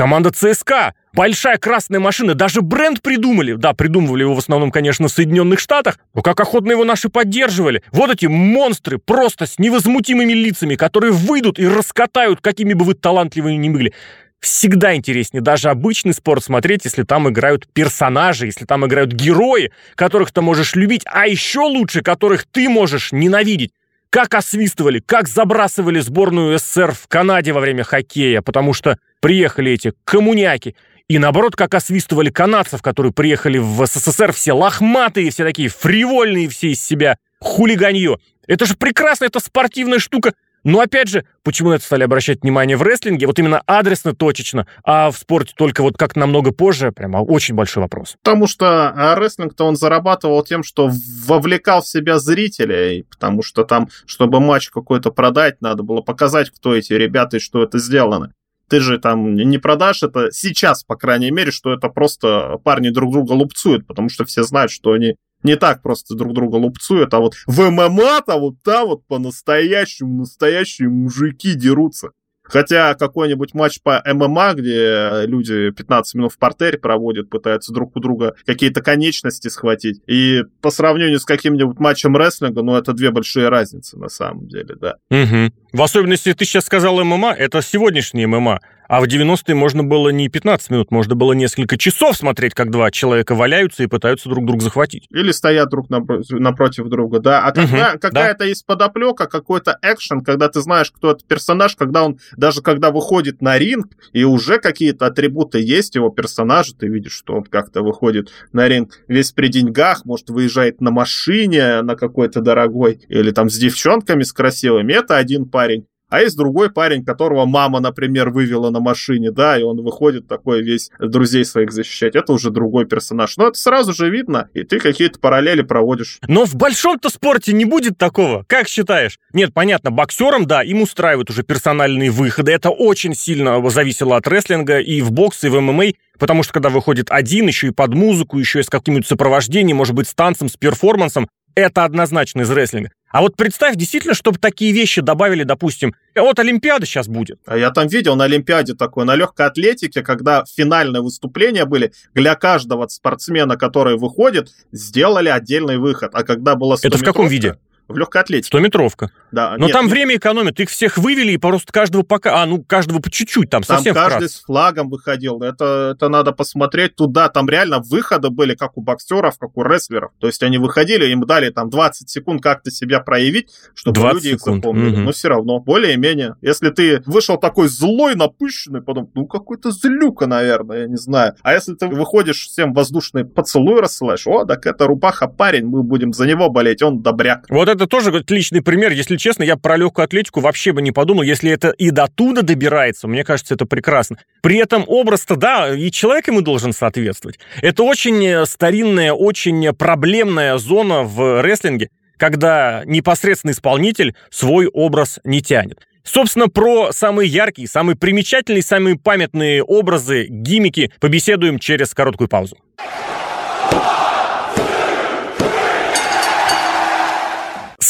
Команда 0.00 0.30
ЦСКА, 0.30 0.94
большая 1.12 1.58
красная 1.58 2.00
машина, 2.00 2.32
даже 2.32 2.62
бренд 2.62 3.02
придумали. 3.02 3.52
Да, 3.52 3.74
придумывали 3.74 4.22
его 4.22 4.34
в 4.34 4.38
основном, 4.38 4.70
конечно, 4.70 5.08
в 5.08 5.12
Соединенных 5.12 5.60
Штатах, 5.60 5.98
но 6.14 6.22
как 6.22 6.40
охотно 6.40 6.70
его 6.70 6.84
наши 6.84 7.10
поддерживали. 7.10 7.82
Вот 7.92 8.10
эти 8.10 8.24
монстры, 8.24 8.96
просто 8.96 9.44
с 9.44 9.58
невозмутимыми 9.58 10.32
лицами, 10.32 10.76
которые 10.76 11.12
выйдут 11.12 11.58
и 11.58 11.68
раскатают, 11.68 12.40
какими 12.40 12.72
бы 12.72 12.86
вы 12.86 12.94
талантливыми 12.94 13.56
ни 13.56 13.68
были. 13.68 13.92
Всегда 14.40 14.94
интереснее 14.94 15.42
даже 15.42 15.68
обычный 15.68 16.14
спорт 16.14 16.42
смотреть, 16.42 16.86
если 16.86 17.02
там 17.02 17.28
играют 17.28 17.68
персонажи, 17.70 18.46
если 18.46 18.64
там 18.64 18.86
играют 18.86 19.12
герои, 19.12 19.70
которых 19.96 20.32
ты 20.32 20.40
можешь 20.40 20.76
любить, 20.76 21.02
а 21.04 21.26
еще 21.26 21.60
лучше, 21.60 22.00
которых 22.00 22.46
ты 22.50 22.70
можешь 22.70 23.12
ненавидеть 23.12 23.72
как 24.10 24.34
освистывали, 24.34 25.00
как 25.04 25.28
забрасывали 25.28 26.00
сборную 26.00 26.58
СССР 26.58 26.92
в 26.92 27.06
Канаде 27.06 27.52
во 27.52 27.60
время 27.60 27.84
хоккея, 27.84 28.42
потому 28.42 28.74
что 28.74 28.98
приехали 29.20 29.72
эти 29.72 29.92
коммуняки. 30.04 30.74
И 31.08 31.18
наоборот, 31.18 31.56
как 31.56 31.74
освистывали 31.74 32.30
канадцев, 32.30 32.82
которые 32.82 33.12
приехали 33.12 33.58
в 33.58 33.84
СССР, 33.86 34.32
все 34.32 34.52
лохматые, 34.52 35.30
все 35.30 35.44
такие 35.44 35.68
фривольные 35.68 36.48
все 36.48 36.72
из 36.72 36.82
себя, 36.82 37.16
хулиганье. 37.40 38.18
Это 38.46 38.66
же 38.66 38.74
прекрасно, 38.76 39.24
это 39.24 39.40
спортивная 39.40 40.00
штука. 40.00 40.34
Но 40.64 40.80
опять 40.80 41.08
же, 41.08 41.24
почему 41.42 41.70
на 41.70 41.74
это 41.74 41.84
стали 41.84 42.02
обращать 42.02 42.42
внимание 42.42 42.76
в 42.76 42.82
рестлинге? 42.82 43.26
Вот 43.26 43.38
именно 43.38 43.62
адресно, 43.66 44.14
точечно, 44.14 44.66
а 44.84 45.10
в 45.10 45.16
спорте 45.16 45.54
только 45.56 45.82
вот 45.82 45.96
как 45.96 46.16
намного 46.16 46.52
позже, 46.52 46.92
прямо 46.92 47.18
очень 47.18 47.54
большой 47.54 47.82
вопрос. 47.82 48.16
Потому 48.22 48.46
что 48.46 48.88
а, 48.88 49.14
рестлинг-то 49.16 49.64
он 49.64 49.76
зарабатывал 49.76 50.42
тем, 50.44 50.62
что 50.62 50.90
вовлекал 51.26 51.82
в 51.82 51.88
себя 51.88 52.18
зрителей, 52.18 53.04
потому 53.10 53.42
что 53.42 53.64
там, 53.64 53.88
чтобы 54.06 54.40
матч 54.40 54.70
какой-то 54.70 55.10
продать, 55.10 55.60
надо 55.60 55.82
было 55.82 56.02
показать, 56.02 56.50
кто 56.50 56.74
эти 56.74 56.92
ребята 56.92 57.38
и 57.38 57.40
что 57.40 57.62
это 57.62 57.78
сделано. 57.78 58.32
Ты 58.68 58.78
же 58.78 58.98
там 58.98 59.34
не 59.34 59.58
продашь 59.58 60.04
это 60.04 60.30
сейчас, 60.30 60.84
по 60.84 60.94
крайней 60.94 61.32
мере, 61.32 61.50
что 61.50 61.72
это 61.72 61.88
просто 61.88 62.58
парни 62.62 62.90
друг 62.90 63.12
друга 63.12 63.32
лупцуют, 63.32 63.86
потому 63.86 64.08
что 64.08 64.24
все 64.24 64.44
знают, 64.44 64.70
что 64.70 64.92
они 64.92 65.16
не 65.42 65.56
так 65.56 65.82
просто 65.82 66.14
друг 66.14 66.32
друга 66.34 66.56
лупцуют, 66.56 67.14
а 67.14 67.20
вот 67.20 67.34
в 67.46 67.70
ММА-то 67.70 68.36
вот 68.38 68.56
там 68.62 68.88
вот 68.88 69.06
по-настоящему 69.06 70.18
настоящие 70.18 70.88
мужики 70.88 71.54
дерутся. 71.54 72.10
Хотя 72.42 72.94
какой-нибудь 72.94 73.54
матч 73.54 73.80
по 73.80 74.02
ММА, 74.04 74.54
где 74.54 75.22
люди 75.26 75.70
15 75.70 76.14
минут 76.16 76.32
в 76.32 76.38
портере 76.38 76.78
проводят, 76.78 77.30
пытаются 77.30 77.72
друг 77.72 77.96
у 77.96 78.00
друга 78.00 78.34
какие-то 78.44 78.82
конечности 78.82 79.46
схватить, 79.48 80.02
и 80.08 80.42
по 80.60 80.70
сравнению 80.70 81.20
с 81.20 81.24
каким-нибудь 81.24 81.78
матчем 81.78 82.16
рестлинга, 82.16 82.62
ну, 82.62 82.74
это 82.74 82.92
две 82.92 83.12
большие 83.12 83.48
разницы 83.48 83.96
на 83.96 84.08
самом 84.08 84.48
деле, 84.48 84.74
да. 84.80 84.96
Угу. 85.10 85.52
В 85.72 85.82
особенности, 85.82 86.34
ты 86.34 86.44
сейчас 86.44 86.64
сказал 86.64 87.02
ММА, 87.04 87.34
это 87.34 87.62
сегодняшний 87.62 88.26
ММА. 88.26 88.58
А 88.90 89.00
в 89.00 89.04
90-е 89.04 89.54
можно 89.54 89.84
было 89.84 90.08
не 90.08 90.28
15 90.28 90.70
минут, 90.70 90.90
можно 90.90 91.14
было 91.14 91.32
несколько 91.32 91.78
часов 91.78 92.16
смотреть, 92.16 92.54
как 92.54 92.72
два 92.72 92.90
человека 92.90 93.36
валяются 93.36 93.84
и 93.84 93.86
пытаются 93.86 94.28
друг 94.28 94.44
друга 94.44 94.64
захватить. 94.64 95.06
Или 95.10 95.30
стоят 95.30 95.70
друг 95.70 95.88
напротив 95.88 96.88
друга, 96.88 97.20
да. 97.20 97.40
А 97.44 97.52
когда 97.52 97.90
угу, 97.92 98.00
какая-то 98.00 98.40
да. 98.40 98.44
есть 98.46 98.66
подоплека, 98.66 99.28
какой-то 99.28 99.78
экшен, 99.80 100.22
когда 100.22 100.48
ты 100.48 100.60
знаешь, 100.60 100.90
кто 100.90 101.12
этот 101.12 101.24
персонаж, 101.24 101.76
когда 101.76 102.02
он, 102.02 102.18
даже 102.36 102.62
когда 102.62 102.90
выходит 102.90 103.40
на 103.40 103.58
ринг, 103.58 103.92
и 104.12 104.24
уже 104.24 104.58
какие-то 104.58 105.06
атрибуты 105.06 105.60
есть 105.62 105.94
его 105.94 106.10
персонажа, 106.10 106.74
ты 106.76 106.88
видишь, 106.88 107.12
что 107.12 107.34
он 107.34 107.44
как-то 107.44 107.82
выходит 107.82 108.32
на 108.52 108.66
ринг 108.66 109.04
весь 109.06 109.30
при 109.30 109.46
деньгах, 109.46 110.04
может, 110.04 110.30
выезжает 110.30 110.80
на 110.80 110.90
машине 110.90 111.82
на 111.82 111.94
какой-то 111.94 112.40
дорогой, 112.40 113.00
или 113.08 113.30
там 113.30 113.50
с 113.50 113.56
девчонками, 113.56 114.24
с 114.24 114.32
красивыми, 114.32 114.94
это 114.94 115.16
один 115.16 115.48
парень. 115.48 115.86
А 116.10 116.20
есть 116.20 116.36
другой 116.36 116.70
парень, 116.70 117.04
которого 117.04 117.46
мама, 117.46 117.80
например, 117.80 118.30
вывела 118.30 118.70
на 118.70 118.80
машине, 118.80 119.30
да, 119.30 119.58
и 119.58 119.62
он 119.62 119.82
выходит 119.82 120.26
такой 120.26 120.62
весь 120.62 120.90
друзей 120.98 121.44
своих 121.44 121.72
защищать. 121.72 122.16
Это 122.16 122.32
уже 122.32 122.50
другой 122.50 122.86
персонаж. 122.86 123.36
Но 123.36 123.48
это 123.48 123.58
сразу 123.58 123.92
же 123.92 124.10
видно, 124.10 124.48
и 124.52 124.64
ты 124.64 124.80
какие-то 124.80 125.18
параллели 125.20 125.62
проводишь. 125.62 126.18
Но 126.26 126.44
в 126.44 126.56
большом-то 126.56 127.08
спорте 127.08 127.52
не 127.52 127.64
будет 127.64 127.96
такого. 127.96 128.44
Как 128.48 128.68
считаешь? 128.68 129.18
Нет, 129.32 129.54
понятно, 129.54 129.90
боксерам, 129.90 130.46
да, 130.46 130.62
им 130.62 130.82
устраивают 130.82 131.30
уже 131.30 131.44
персональные 131.44 132.10
выходы. 132.10 132.52
Это 132.52 132.70
очень 132.70 133.14
сильно 133.14 133.66
зависело 133.70 134.16
от 134.16 134.26
рестлинга 134.26 134.80
и 134.80 135.00
в 135.02 135.12
боксе, 135.12 135.46
и 135.46 135.50
в 135.50 135.60
ММА. 135.60 135.92
Потому 136.18 136.42
что 136.42 136.52
когда 136.52 136.68
выходит 136.68 137.06
один, 137.10 137.46
еще 137.46 137.68
и 137.68 137.70
под 137.70 137.94
музыку, 137.94 138.38
еще 138.38 138.60
и 138.60 138.62
с 138.62 138.68
каким-нибудь 138.68 139.06
сопровождением, 139.06 139.78
может 139.78 139.94
быть, 139.94 140.06
с 140.06 140.14
танцем, 140.14 140.50
с 140.50 140.56
перформансом, 140.56 141.28
это 141.54 141.84
однозначно 141.84 142.42
из 142.42 142.50
рестлинга. 142.50 142.90
А 143.10 143.22
вот 143.22 143.36
представь 143.36 143.74
действительно, 143.74 144.14
чтобы 144.14 144.38
такие 144.38 144.72
вещи 144.72 145.00
добавили, 145.00 145.42
допустим, 145.42 145.94
вот 146.14 146.38
Олимпиада 146.38 146.86
сейчас 146.86 147.08
будет. 147.08 147.40
А 147.44 147.56
я 147.56 147.70
там 147.70 147.88
видел 147.88 148.14
на 148.14 148.24
Олимпиаде 148.24 148.74
такое, 148.74 149.04
на 149.04 149.16
легкой 149.16 149.46
атлетике, 149.46 150.02
когда 150.02 150.44
финальные 150.44 151.02
выступления 151.02 151.64
были, 151.64 151.92
для 152.14 152.36
каждого 152.36 152.86
спортсмена, 152.86 153.56
который 153.56 153.96
выходит, 153.96 154.50
сделали 154.70 155.28
отдельный 155.28 155.78
выход. 155.78 156.10
А 156.14 156.22
когда 156.22 156.54
было 156.54 156.76
Это 156.80 156.98
в 156.98 157.02
каком 157.02 157.26
виде? 157.26 157.56
В 157.92 157.98
легкой 157.98 158.22
атлетике. 158.22 158.48
Стометровка. 158.48 159.10
Да. 159.32 159.56
Но 159.58 159.66
нет, 159.66 159.72
там 159.72 159.86
нет. 159.86 159.92
время 159.92 160.16
экономят. 160.16 160.58
Их 160.60 160.70
всех 160.70 160.98
вывели 160.98 161.32
и 161.32 161.36
просто 161.36 161.72
каждого 161.72 162.02
пока... 162.02 162.42
А, 162.42 162.46
ну, 162.46 162.62
каждого 162.62 163.00
по 163.00 163.10
чуть-чуть, 163.10 163.50
там, 163.50 163.62
там 163.62 163.76
совсем 163.76 163.94
каждый 163.94 164.16
вкратце. 164.16 164.36
с 164.36 164.42
флагом 164.42 164.88
выходил. 164.88 165.40
Это, 165.42 165.92
это 165.94 166.08
надо 166.08 166.32
посмотреть 166.32 166.96
туда. 166.96 167.28
Там 167.28 167.48
реально 167.48 167.80
выходы 167.80 168.30
были, 168.30 168.54
как 168.54 168.76
у 168.76 168.80
боксеров, 168.80 169.38
как 169.38 169.56
у 169.56 169.62
рестлеров. 169.62 170.12
То 170.18 170.26
есть 170.26 170.42
они 170.42 170.58
выходили, 170.58 171.06
им 171.06 171.24
дали 171.26 171.50
там 171.50 171.70
20 171.70 172.08
секунд 172.08 172.42
как-то 172.42 172.70
себя 172.70 173.00
проявить, 173.00 173.50
чтобы 173.74 174.00
люди 174.00 174.28
их 174.28 174.40
запомнили. 174.40 174.96
Угу. 174.96 175.00
Но 175.00 175.12
все 175.12 175.28
равно, 175.28 175.60
более-менее. 175.60 176.36
Если 176.40 176.70
ты 176.70 177.02
вышел 177.06 177.36
такой 177.36 177.68
злой, 177.68 178.14
напыщенный, 178.14 178.82
потом, 178.82 179.10
ну, 179.14 179.26
какой-то 179.26 179.70
злюка, 179.70 180.26
наверное, 180.26 180.82
я 180.82 180.86
не 180.86 180.96
знаю. 180.96 181.34
А 181.42 181.52
если 181.52 181.74
ты 181.74 181.86
выходишь, 181.86 182.46
всем 182.46 182.72
воздушный 182.72 183.24
поцелуй 183.24 183.80
рассылаешь, 183.80 184.26
о, 184.26 184.44
так 184.44 184.66
это 184.66 184.86
рубаха 184.86 185.26
парень, 185.28 185.66
мы 185.66 185.82
будем 185.82 186.12
за 186.12 186.26
него 186.26 186.50
болеть, 186.50 186.82
он 186.82 187.02
добряк. 187.02 187.46
Вот 187.48 187.68
это 187.68 187.79
тоже 187.86 188.10
отличный 188.10 188.50
отличный 188.50 188.62
пример. 188.62 188.92
Если 188.92 189.16
честно, 189.16 189.42
я 189.42 189.56
про 189.56 189.76
легкую 189.76 190.04
атлетику 190.04 190.40
вообще 190.40 190.72
бы 190.72 190.82
не 190.82 190.92
подумал. 190.92 191.22
Если 191.22 191.50
это 191.50 191.70
и 191.70 191.90
до 191.90 192.08
туда 192.08 192.42
добирается, 192.42 193.08
мне 193.08 193.24
кажется, 193.24 193.54
это 193.54 193.66
прекрасно. 193.66 194.18
При 194.42 194.56
этом 194.56 194.84
образ-то, 194.86 195.36
да, 195.36 195.74
и 195.74 195.90
человек 195.90 196.28
ему 196.28 196.40
должен 196.40 196.72
соответствовать. 196.72 197.38
Это 197.60 197.82
очень 197.82 198.24
э, 198.24 198.46
старинная, 198.46 199.12
очень 199.12 199.72
проблемная 199.74 200.58
зона 200.58 201.02
в 201.02 201.42
рестлинге, 201.42 201.90
когда 202.16 202.82
непосредственный 202.86 203.52
исполнитель 203.52 204.14
свой 204.30 204.66
образ 204.66 205.20
не 205.24 205.42
тянет. 205.42 205.80
Собственно, 206.02 206.48
про 206.48 206.92
самые 206.92 207.28
яркие, 207.28 207.68
самые 207.68 207.96
примечательные, 207.96 208.62
самые 208.62 208.96
памятные 208.96 209.62
образы, 209.62 210.26
гимики 210.28 210.90
побеседуем 210.98 211.58
через 211.58 211.92
короткую 211.94 212.28
паузу. 212.28 212.56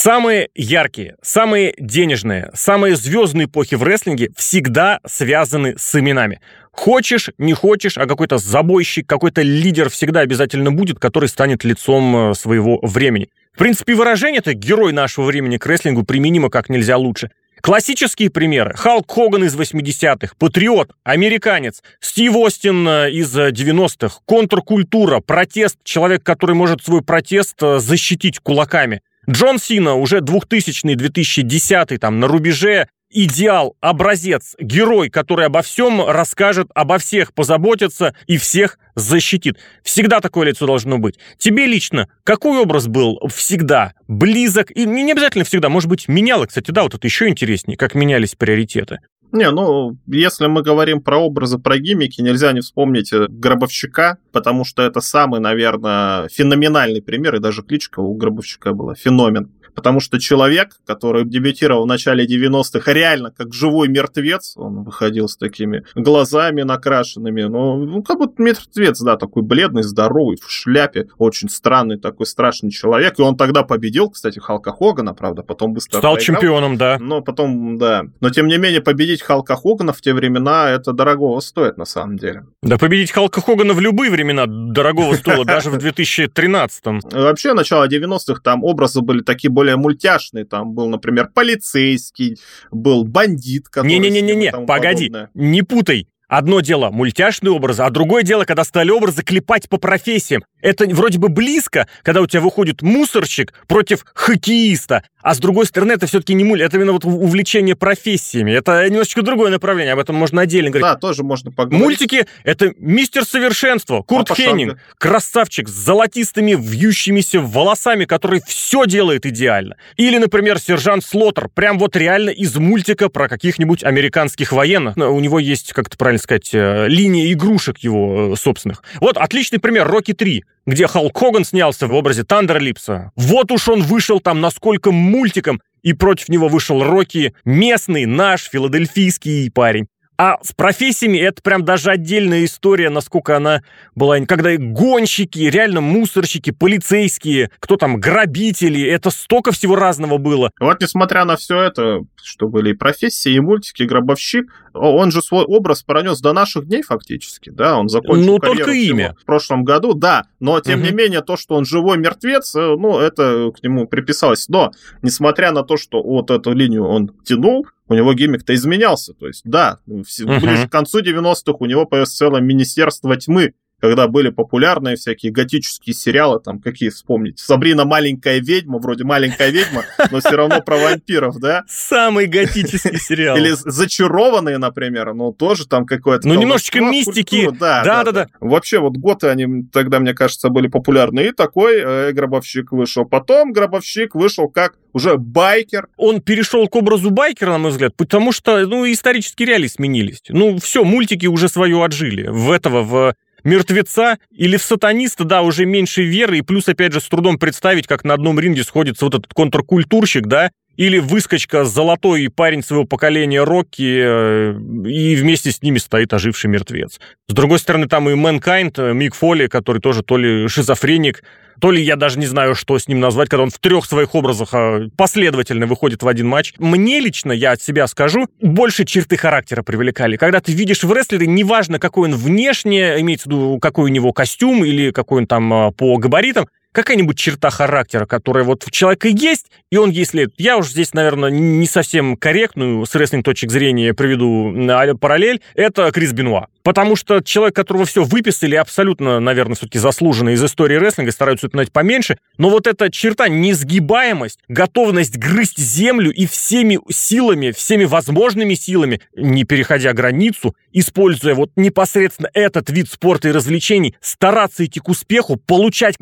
Самые 0.02 0.48
яркие, 0.54 1.16
самые 1.20 1.74
денежные, 1.78 2.50
самые 2.54 2.96
звездные 2.96 3.44
эпохи 3.44 3.74
в 3.74 3.82
рестлинге 3.82 4.30
всегда 4.34 4.98
связаны 5.06 5.74
с 5.76 5.94
именами. 5.94 6.40
Хочешь, 6.72 7.28
не 7.36 7.52
хочешь, 7.52 7.98
а 7.98 8.06
какой-то 8.06 8.38
забойщик, 8.38 9.06
какой-то 9.06 9.42
лидер 9.42 9.90
всегда 9.90 10.20
обязательно 10.20 10.72
будет, 10.72 10.98
который 10.98 11.28
станет 11.28 11.64
лицом 11.64 12.30
э, 12.30 12.34
своего 12.34 12.78
времени. 12.80 13.28
В 13.52 13.58
принципе, 13.58 13.94
выражение 13.94 14.38
это 14.38 14.54
«герой 14.54 14.94
нашего 14.94 15.26
времени» 15.26 15.58
к 15.58 15.66
рестлингу 15.66 16.02
применимо 16.02 16.48
как 16.48 16.70
нельзя 16.70 16.96
лучше. 16.96 17.30
Классические 17.60 18.30
примеры. 18.30 18.72
Халк 18.76 19.12
Хоган 19.12 19.44
из 19.44 19.54
80-х, 19.54 20.32
Патриот, 20.38 20.92
Американец, 21.04 21.82
Стив 22.00 22.34
Остин 22.36 22.88
э, 22.88 23.10
из 23.10 23.36
90-х, 23.36 24.20
контркультура, 24.24 25.20
протест, 25.20 25.76
человек, 25.84 26.22
который 26.22 26.56
может 26.56 26.82
свой 26.82 27.02
протест 27.02 27.62
э, 27.62 27.80
защитить 27.80 28.38
кулаками. 28.38 29.02
Джон 29.30 29.58
Сина 29.58 29.94
уже 29.94 30.18
2000-2010 30.18 31.98
там 31.98 32.18
на 32.18 32.26
рубеже 32.26 32.88
идеал, 33.12 33.76
образец, 33.80 34.56
герой, 34.58 35.08
который 35.08 35.46
обо 35.46 35.62
всем 35.62 36.04
расскажет, 36.04 36.68
обо 36.74 36.98
всех 36.98 37.32
позаботится 37.32 38.14
и 38.26 38.38
всех 38.38 38.78
защитит. 38.96 39.58
Всегда 39.84 40.20
такое 40.20 40.48
лицо 40.48 40.66
должно 40.66 40.98
быть. 40.98 41.18
Тебе 41.38 41.66
лично 41.66 42.08
какой 42.24 42.58
образ 42.58 42.88
был 42.88 43.20
всегда 43.32 43.94
близок? 44.08 44.70
И 44.72 44.84
не 44.84 45.12
обязательно 45.12 45.44
всегда, 45.44 45.68
может 45.68 45.88
быть, 45.88 46.08
меняло. 46.08 46.46
Кстати, 46.46 46.72
да, 46.72 46.82
вот 46.82 46.94
это 46.94 47.06
еще 47.06 47.28
интереснее, 47.28 47.76
как 47.76 47.94
менялись 47.94 48.34
приоритеты. 48.34 48.98
Не, 49.32 49.50
ну, 49.50 49.96
если 50.06 50.46
мы 50.46 50.62
говорим 50.62 51.00
про 51.00 51.18
образы, 51.18 51.58
про 51.58 51.78
гиммики, 51.78 52.20
нельзя 52.20 52.52
не 52.52 52.60
вспомнить 52.60 53.12
э, 53.12 53.26
Гробовщика, 53.28 54.18
потому 54.32 54.64
что 54.64 54.82
это 54.82 55.00
самый, 55.00 55.40
наверное, 55.40 56.28
феноменальный 56.28 57.00
пример, 57.00 57.36
и 57.36 57.40
даже 57.40 57.62
кличка 57.62 58.00
у 58.00 58.14
Гробовщика 58.14 58.72
была 58.72 58.94
«Феномен» 58.94 59.50
потому 59.74 60.00
что 60.00 60.18
человек, 60.18 60.76
который 60.86 61.24
дебютировал 61.24 61.84
в 61.84 61.86
начале 61.86 62.26
90-х, 62.26 62.92
реально 62.92 63.32
как 63.36 63.52
живой 63.52 63.88
мертвец, 63.88 64.54
он 64.56 64.82
выходил 64.82 65.28
с 65.28 65.36
такими 65.36 65.84
глазами 65.94 66.62
накрашенными, 66.62 67.42
ну, 67.42 67.76
ну 67.76 68.02
как 68.02 68.18
будто 68.18 68.42
мертвец, 68.42 69.00
да, 69.00 69.16
такой 69.16 69.42
бледный, 69.42 69.82
здоровый, 69.82 70.36
в 70.36 70.50
шляпе, 70.50 71.08
очень 71.18 71.48
странный 71.48 71.98
такой 71.98 72.26
страшный 72.26 72.70
человек, 72.70 73.18
и 73.18 73.22
он 73.22 73.36
тогда 73.36 73.62
победил, 73.62 74.10
кстати, 74.10 74.38
Халка 74.38 74.72
Хогана, 74.72 75.14
правда, 75.14 75.42
потом 75.42 75.74
быстро 75.74 75.98
Стал 75.98 76.14
проиграл, 76.14 76.40
чемпионом, 76.40 76.76
да. 76.76 76.98
Но 77.00 77.20
потом, 77.20 77.78
да. 77.78 78.04
Но, 78.20 78.30
тем 78.30 78.46
не 78.46 78.58
менее, 78.58 78.80
победить 78.80 79.22
Халка 79.22 79.56
Хогана 79.56 79.92
в 79.92 80.00
те 80.00 80.14
времена, 80.14 80.70
это 80.70 80.92
дорогого 80.92 81.40
стоит, 81.40 81.76
на 81.76 81.84
самом 81.84 82.16
деле. 82.16 82.46
Да, 82.62 82.78
победить 82.78 83.10
Халка 83.12 83.40
Хогана 83.40 83.74
в 83.74 83.80
любые 83.80 84.10
времена 84.10 84.44
дорогого 84.46 85.14
стоило, 85.14 85.44
даже 85.50 85.70
в 85.70 85.76
2013-м. 85.76 87.00
Вообще, 87.12 87.52
начало 87.52 87.88
90-х, 87.88 88.40
там 88.42 88.64
образы 88.64 89.00
были 89.00 89.22
такие 89.22 89.50
более 89.60 89.76
мультяшные. 89.76 90.46
Там 90.46 90.72
был, 90.72 90.88
например, 90.88 91.28
полицейский, 91.34 92.38
был 92.70 93.04
бандит. 93.04 93.66
Не-не-не-не, 93.76 94.52
погоди, 94.66 95.12
не 95.34 95.60
путай. 95.60 96.06
Одно 96.28 96.60
дело 96.60 96.90
мультяшные 96.90 97.50
образы, 97.50 97.82
а 97.82 97.90
другое 97.90 98.22
дело, 98.22 98.44
когда 98.44 98.62
стали 98.64 98.90
образы 98.90 99.22
клепать 99.22 99.68
по 99.68 99.78
профессиям. 99.78 100.44
Это 100.62 100.86
вроде 100.86 101.18
бы 101.18 101.28
близко, 101.28 101.88
когда 102.02 102.22
у 102.22 102.26
тебя 102.26 102.40
выходит 102.40 102.80
мусорщик 102.82 103.52
против 103.66 104.06
хоккеиста, 104.14 105.02
а 105.22 105.34
с 105.34 105.38
другой 105.38 105.66
стороны, 105.66 105.92
это 105.92 106.06
все-таки 106.06 106.34
не 106.34 106.44
муль, 106.44 106.62
это 106.62 106.76
именно 106.76 106.92
вот 106.92 107.04
увлечение 107.04 107.76
профессиями. 107.76 108.52
Это 108.52 108.88
немножечко 108.88 109.22
другое 109.22 109.50
направление, 109.50 109.92
об 109.92 109.98
этом 109.98 110.16
можно 110.16 110.42
отдельно 110.42 110.70
говорить. 110.70 110.86
Да, 110.86 110.96
тоже 110.96 111.22
можно 111.22 111.50
поговорить. 111.50 111.82
Мультики— 111.82 112.26
это 112.44 112.72
мистер 112.78 113.24
совершенство, 113.24 114.02
Курт 114.02 114.28
Папа 114.28 114.40
Хеннинг, 114.40 114.70
Шанга. 114.70 114.82
красавчик 114.98 115.68
с 115.68 115.72
золотистыми 115.72 116.56
вьющимися 116.58 117.40
волосами, 117.40 118.04
который 118.04 118.42
все 118.46 118.86
делает 118.86 119.26
идеально. 119.26 119.76
Или, 119.96 120.18
например, 120.18 120.58
сержант 120.58 121.04
Слотер, 121.04 121.48
прям 121.48 121.78
вот 121.78 121.96
реально 121.96 122.30
из 122.30 122.56
мультика 122.56 123.08
про 123.08 123.28
каких-нибудь 123.28 123.84
американских 123.84 124.52
военных. 124.52 124.96
У 124.96 125.20
него 125.20 125.38
есть, 125.38 125.72
как-то 125.72 125.96
правильно 125.96 126.20
сказать, 126.20 126.50
э, 126.52 126.86
линия 126.88 127.32
игрушек 127.32 127.78
его 127.78 128.32
э, 128.32 128.36
собственных. 128.36 128.82
Вот 129.00 129.16
отличный 129.16 129.58
пример, 129.58 129.86
Рокки 129.88 130.12
3 130.12 130.44
где 130.66 130.86
Халк 130.86 131.16
Хоган 131.16 131.44
снялся 131.44 131.86
в 131.86 131.94
образе 131.94 132.24
Тандерлипса. 132.24 133.12
Вот 133.16 133.50
уж 133.50 133.68
он 133.68 133.82
вышел 133.82 134.20
там 134.20 134.40
насколько 134.40 134.92
мультиком, 134.92 135.60
и 135.82 135.92
против 135.92 136.28
него 136.28 136.48
вышел 136.48 136.82
Рокки, 136.82 137.34
местный, 137.44 138.06
наш, 138.06 138.48
филадельфийский 138.50 139.50
парень. 139.50 139.88
А 140.22 140.38
с 140.42 140.52
профессиями 140.52 141.16
это 141.16 141.40
прям 141.40 141.64
даже 141.64 141.90
отдельная 141.90 142.44
история, 142.44 142.90
насколько 142.90 143.38
она 143.38 143.62
была. 143.94 144.20
Когда 144.26 144.54
гонщики, 144.58 145.38
реально 145.38 145.80
мусорщики, 145.80 146.50
полицейские, 146.50 147.50
кто 147.58 147.78
там, 147.78 147.98
грабители, 147.98 148.86
это 148.86 149.08
столько 149.08 149.50
всего 149.50 149.76
разного 149.76 150.18
было. 150.18 150.50
Вот 150.60 150.78
несмотря 150.82 151.24
на 151.24 151.36
все 151.36 151.62
это, 151.62 152.00
что 152.22 152.48
были 152.48 152.72
и 152.72 152.74
профессии, 152.74 153.32
и 153.32 153.40
мультики, 153.40 153.84
и 153.84 153.86
гробовщик, 153.86 154.52
он 154.74 155.10
же 155.10 155.22
свой 155.22 155.44
образ 155.46 155.82
пронес 155.84 156.20
до 156.20 156.34
наших 156.34 156.66
дней 156.66 156.82
фактически, 156.82 157.48
да, 157.48 157.78
он 157.78 157.88
закончил 157.88 158.26
Ну, 158.26 158.38
только 158.38 158.72
имя. 158.72 159.16
В 159.22 159.24
прошлом 159.24 159.64
году, 159.64 159.94
да, 159.94 160.26
но 160.38 160.60
тем 160.60 160.80
угу. 160.80 160.88
не 160.88 160.92
менее 160.92 161.22
то, 161.22 161.38
что 161.38 161.54
он 161.54 161.64
живой 161.64 161.96
мертвец, 161.96 162.54
э, 162.54 162.76
ну, 162.78 162.98
это 162.98 163.50
к 163.52 163.62
нему 163.62 163.86
приписалось. 163.86 164.48
Но, 164.50 164.70
несмотря 165.00 165.50
на 165.52 165.62
то, 165.62 165.78
что 165.78 166.02
вот 166.02 166.30
эту 166.30 166.52
линию 166.52 166.86
он 166.86 167.10
тянул, 167.24 167.66
у 167.90 167.94
него 167.94 168.14
гиммик-то 168.14 168.54
изменялся. 168.54 169.12
То 169.14 169.26
есть, 169.26 169.42
да, 169.44 169.80
uh-huh. 169.88 170.40
ближе 170.40 170.68
к 170.68 170.72
концу 170.72 171.02
90-х 171.02 171.56
у 171.58 171.66
него 171.66 171.84
появилось 171.86 172.14
целое 172.14 172.40
Министерство 172.40 173.16
тьмы, 173.16 173.54
когда 173.80 174.08
были 174.08 174.30
популярные 174.30 174.96
всякие 174.96 175.32
готические 175.32 175.94
сериалы, 175.94 176.40
там 176.40 176.60
какие 176.60 176.90
вспомнить. 176.90 177.38
Сабрина 177.38 177.84
маленькая 177.84 178.40
ведьма, 178.40 178.78
вроде 178.78 179.04
маленькая 179.04 179.50
ведьма, 179.50 179.84
но 180.10 180.20
все 180.20 180.36
равно 180.36 180.60
про 180.60 180.76
вампиров, 180.76 181.38
да? 181.38 181.64
Самый 181.68 182.26
готический 182.26 182.98
сериал. 183.00 183.36
Или 183.36 183.52
зачарованные, 183.52 184.58
например, 184.58 185.14
ну 185.14 185.32
тоже 185.32 185.66
там 185.66 185.86
какое-то... 185.86 186.28
Ну 186.28 186.34
немножечко 186.34 186.80
мистики. 186.80 187.48
Да, 187.58 187.82
да, 187.84 188.04
да, 188.04 188.12
да. 188.12 188.26
Вообще 188.40 188.78
вот 188.78 188.96
готы, 188.96 189.28
они 189.28 189.64
тогда, 189.72 189.98
мне 189.98 190.14
кажется, 190.14 190.48
были 190.48 190.68
популярны. 190.68 191.20
И 191.20 191.32
такой 191.32 191.80
э, 191.80 192.12
гробовщик 192.12 192.72
вышел. 192.72 193.04
Потом 193.04 193.52
гробовщик 193.52 194.14
вышел 194.14 194.48
как 194.48 194.74
уже 194.92 195.16
байкер. 195.16 195.88
Он 195.96 196.20
перешел 196.20 196.68
к 196.68 196.76
образу 196.76 197.10
байкера, 197.10 197.52
на 197.52 197.58
мой 197.58 197.70
взгляд, 197.70 197.94
потому 197.96 198.32
что, 198.32 198.66
ну, 198.66 198.90
исторические 198.90 199.48
реалии 199.48 199.68
сменились. 199.68 200.20
Ну, 200.28 200.58
все, 200.58 200.84
мультики 200.84 201.26
уже 201.26 201.48
свое 201.48 201.82
отжили. 201.84 202.28
В 202.28 202.50
этого, 202.50 202.82
в 202.82 203.14
мертвеца 203.44 204.18
или 204.30 204.56
в 204.56 204.62
сатаниста, 204.62 205.24
да, 205.24 205.42
уже 205.42 205.64
меньше 205.66 206.02
веры, 206.02 206.38
и 206.38 206.42
плюс, 206.42 206.68
опять 206.68 206.92
же, 206.92 207.00
с 207.00 207.08
трудом 207.08 207.38
представить, 207.38 207.86
как 207.86 208.04
на 208.04 208.14
одном 208.14 208.38
ринге 208.38 208.64
сходится 208.64 209.04
вот 209.04 209.14
этот 209.14 209.32
контркультурщик, 209.34 210.26
да, 210.26 210.50
или 210.76 210.98
выскочка 210.98 211.64
золотой 211.64 212.28
парень 212.28 212.62
своего 212.62 212.84
поколения 212.84 213.44
Рокки, 213.44 214.00
э, 214.02 214.54
и 214.86 215.14
вместе 215.16 215.50
с 215.52 215.62
ними 215.62 215.78
стоит 215.78 216.12
оживший 216.12 216.50
мертвец. 216.50 217.00
С 217.28 217.34
другой 217.34 217.58
стороны, 217.58 217.86
там 217.86 218.08
и 218.08 218.14
Мэнкайнд, 218.14 218.78
Мик 218.78 219.14
Фоли, 219.14 219.46
который 219.46 219.80
тоже 219.80 220.02
то 220.02 220.16
ли 220.16 220.48
шизофреник, 220.48 221.22
то 221.60 221.70
ли 221.70 221.82
я 221.82 221.96
даже 221.96 222.18
не 222.18 222.26
знаю, 222.26 222.54
что 222.54 222.78
с 222.78 222.88
ним 222.88 223.00
назвать, 223.00 223.28
когда 223.28 223.42
он 223.42 223.50
в 223.50 223.58
трех 223.58 223.84
своих 223.84 224.14
образах 224.14 224.48
а, 224.52 224.88
последовательно 224.96 225.66
выходит 225.66 226.02
в 226.02 226.08
один 226.08 226.26
матч. 226.26 226.54
Мне 226.58 227.00
лично, 227.00 227.32
я 227.32 227.52
от 227.52 227.62
себя 227.62 227.86
скажу, 227.86 228.26
больше 228.40 228.84
черты 228.84 229.16
характера 229.16 229.62
привлекали. 229.62 230.16
Когда 230.16 230.40
ты 230.40 230.52
видишь 230.52 230.82
в 230.82 230.92
рестлере, 230.92 231.26
неважно, 231.26 231.78
какой 231.78 232.08
он 232.08 232.16
внешне, 232.16 232.98
имеется 233.00 233.28
в 233.28 233.32
виду, 233.32 233.58
какой 233.60 233.84
у 233.84 233.88
него 233.88 234.12
костюм 234.12 234.64
или 234.64 234.90
какой 234.90 235.20
он 235.20 235.26
там 235.26 235.52
а, 235.52 235.70
по 235.70 235.96
габаритам, 235.98 236.48
какая-нибудь 236.72 237.18
черта 237.18 237.50
характера, 237.50 238.06
которая 238.06 238.44
вот 238.44 238.64
в 238.64 238.70
человека 238.70 239.08
есть, 239.08 239.46
и 239.70 239.76
он, 239.76 239.90
если... 239.90 240.28
Я 240.36 240.56
уж 240.56 240.68
здесь, 240.68 240.94
наверное, 240.94 241.30
не 241.30 241.66
совсем 241.66 242.16
корректную 242.16 242.86
с 242.86 242.94
рестлинг 242.94 243.24
точек 243.24 243.50
зрения 243.50 243.94
приведу 243.94 244.52
параллель, 244.98 245.40
это 245.54 245.90
Крис 245.92 246.12
Бенуа. 246.12 246.48
Потому 246.62 246.94
что 246.94 247.20
человек, 247.20 247.56
которого 247.56 247.86
все 247.86 248.04
выписали, 248.04 248.54
абсолютно, 248.54 249.18
наверное, 249.18 249.56
все-таки 249.56 249.78
заслуженно 249.78 250.30
из 250.30 250.44
истории 250.44 250.76
рестлинга, 250.76 251.10
стараются 251.10 251.46
упоминать 251.46 251.72
поменьше, 251.72 252.18
но 252.36 252.50
вот 252.50 252.66
эта 252.66 252.90
черта, 252.90 253.28
несгибаемость, 253.28 254.40
готовность 254.48 255.16
грызть 255.16 255.58
землю 255.58 256.12
и 256.12 256.26
всеми 256.26 256.78
силами, 256.90 257.52
всеми 257.52 257.84
возможными 257.84 258.54
силами, 258.54 259.00
не 259.16 259.44
переходя 259.44 259.92
границу, 259.92 260.54
используя 260.72 261.34
вот 261.34 261.50
непосредственно 261.56 262.28
этот 262.34 262.70
вид 262.70 262.90
спорта 262.90 263.28
и 263.28 263.32
развлечений, 263.32 263.94
стараться 264.00 264.64
идти 264.64 264.80
к 264.80 264.88
успеху, 264.88 265.36
получать 265.36 265.96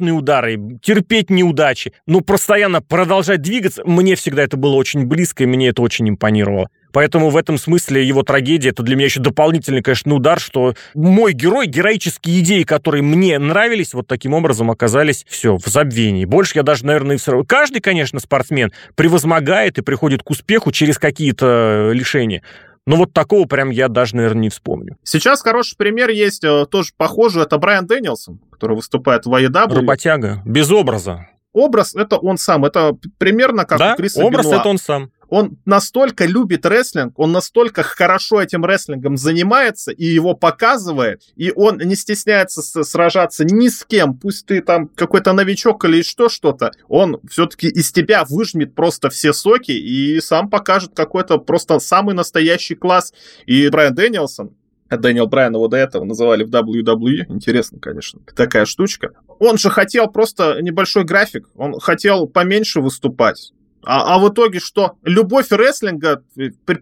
невероятные 0.00 0.12
удары, 0.12 0.78
терпеть 0.82 1.30
неудачи, 1.30 1.92
но 2.06 2.20
постоянно 2.20 2.80
продолжать 2.80 3.42
двигаться, 3.42 3.82
мне 3.84 4.14
всегда 4.14 4.42
это 4.42 4.56
было 4.56 4.74
очень 4.74 5.06
близко, 5.06 5.44
и 5.44 5.46
мне 5.46 5.68
это 5.68 5.82
очень 5.82 6.08
импонировало. 6.08 6.68
Поэтому 6.92 7.30
в 7.30 7.36
этом 7.36 7.58
смысле 7.58 8.06
его 8.06 8.22
трагедия, 8.22 8.68
это 8.68 8.84
для 8.84 8.94
меня 8.94 9.06
еще 9.06 9.18
дополнительный, 9.20 9.82
конечно, 9.82 10.14
удар, 10.14 10.38
что 10.38 10.74
мой 10.94 11.32
герой, 11.32 11.66
героические 11.66 12.38
идеи, 12.38 12.62
которые 12.62 13.02
мне 13.02 13.36
нравились, 13.40 13.94
вот 13.94 14.06
таким 14.06 14.32
образом 14.32 14.70
оказались 14.70 15.26
все 15.28 15.56
в 15.56 15.66
забвении. 15.66 16.24
Больше 16.24 16.52
я 16.58 16.62
даже, 16.62 16.86
наверное, 16.86 17.18
равно... 17.26 17.44
Каждый, 17.44 17.80
конечно, 17.80 18.20
спортсмен 18.20 18.72
превозмогает 18.94 19.78
и 19.78 19.82
приходит 19.82 20.22
к 20.22 20.30
успеху 20.30 20.70
через 20.70 20.98
какие-то 20.98 21.90
лишения. 21.92 22.42
Но 22.86 22.96
вот 22.96 23.12
такого 23.12 23.46
прям 23.46 23.70
я 23.70 23.88
даже, 23.88 24.16
наверное, 24.16 24.42
не 24.42 24.48
вспомню. 24.50 24.98
Сейчас 25.02 25.40
хороший 25.40 25.76
пример 25.76 26.10
есть, 26.10 26.44
э, 26.44 26.66
тоже 26.66 26.90
похожий, 26.96 27.42
это 27.42 27.56
Брайан 27.56 27.86
Дэнилсон, 27.86 28.40
который 28.50 28.76
выступает 28.76 29.24
в 29.24 29.32
AEW. 29.32 29.74
Работяга, 29.74 30.42
без 30.44 30.70
образа. 30.70 31.28
Образ— 31.54 31.94
это 31.96 32.16
он 32.16 32.36
сам, 32.36 32.64
это 32.64 32.96
примерно 33.16 33.64
как 33.64 33.78
да? 33.78 33.94
у 33.94 33.96
Криса 33.96 34.24
образ 34.24 34.46
это 34.46 34.68
он 34.68 34.78
сам 34.78 35.10
он 35.28 35.58
настолько 35.64 36.26
любит 36.26 36.66
рестлинг, 36.66 37.18
он 37.18 37.32
настолько 37.32 37.82
хорошо 37.82 38.42
этим 38.42 38.64
рестлингом 38.64 39.16
занимается 39.16 39.92
и 39.92 40.04
его 40.04 40.34
показывает, 40.34 41.22
и 41.36 41.52
он 41.54 41.78
не 41.78 41.96
стесняется 41.96 42.62
сражаться 42.62 43.44
ни 43.44 43.68
с 43.68 43.84
кем, 43.84 44.14
пусть 44.14 44.46
ты 44.46 44.60
там 44.60 44.88
какой-то 44.88 45.32
новичок 45.32 45.84
или 45.84 46.02
что 46.02 46.28
что-то, 46.28 46.72
он 46.88 47.20
все-таки 47.28 47.68
из 47.68 47.92
тебя 47.92 48.24
выжмет 48.28 48.74
просто 48.74 49.10
все 49.10 49.32
соки 49.32 49.72
и 49.72 50.20
сам 50.20 50.50
покажет 50.50 50.92
какой-то 50.94 51.38
просто 51.38 51.78
самый 51.78 52.14
настоящий 52.14 52.74
класс. 52.74 53.12
И 53.46 53.68
Брайан 53.68 53.94
Дэнилсон, 53.94 54.54
Дэниел 54.90 55.26
Брайан 55.26 55.54
его 55.54 55.68
до 55.68 55.76
этого 55.76 56.04
называли 56.04 56.44
в 56.44 56.50
WWE. 56.50 57.26
Интересно, 57.28 57.78
конечно, 57.80 58.20
такая 58.36 58.64
штучка. 58.64 59.12
Он 59.38 59.58
же 59.58 59.70
хотел 59.70 60.08
просто 60.08 60.60
небольшой 60.60 61.04
график, 61.04 61.48
он 61.56 61.78
хотел 61.80 62.26
поменьше 62.26 62.80
выступать. 62.80 63.52
А, 63.86 64.14
а 64.14 64.18
в 64.18 64.28
итоге 64.28 64.60
что? 64.60 64.96
Любовь 65.02 65.50
рестлинга 65.50 66.22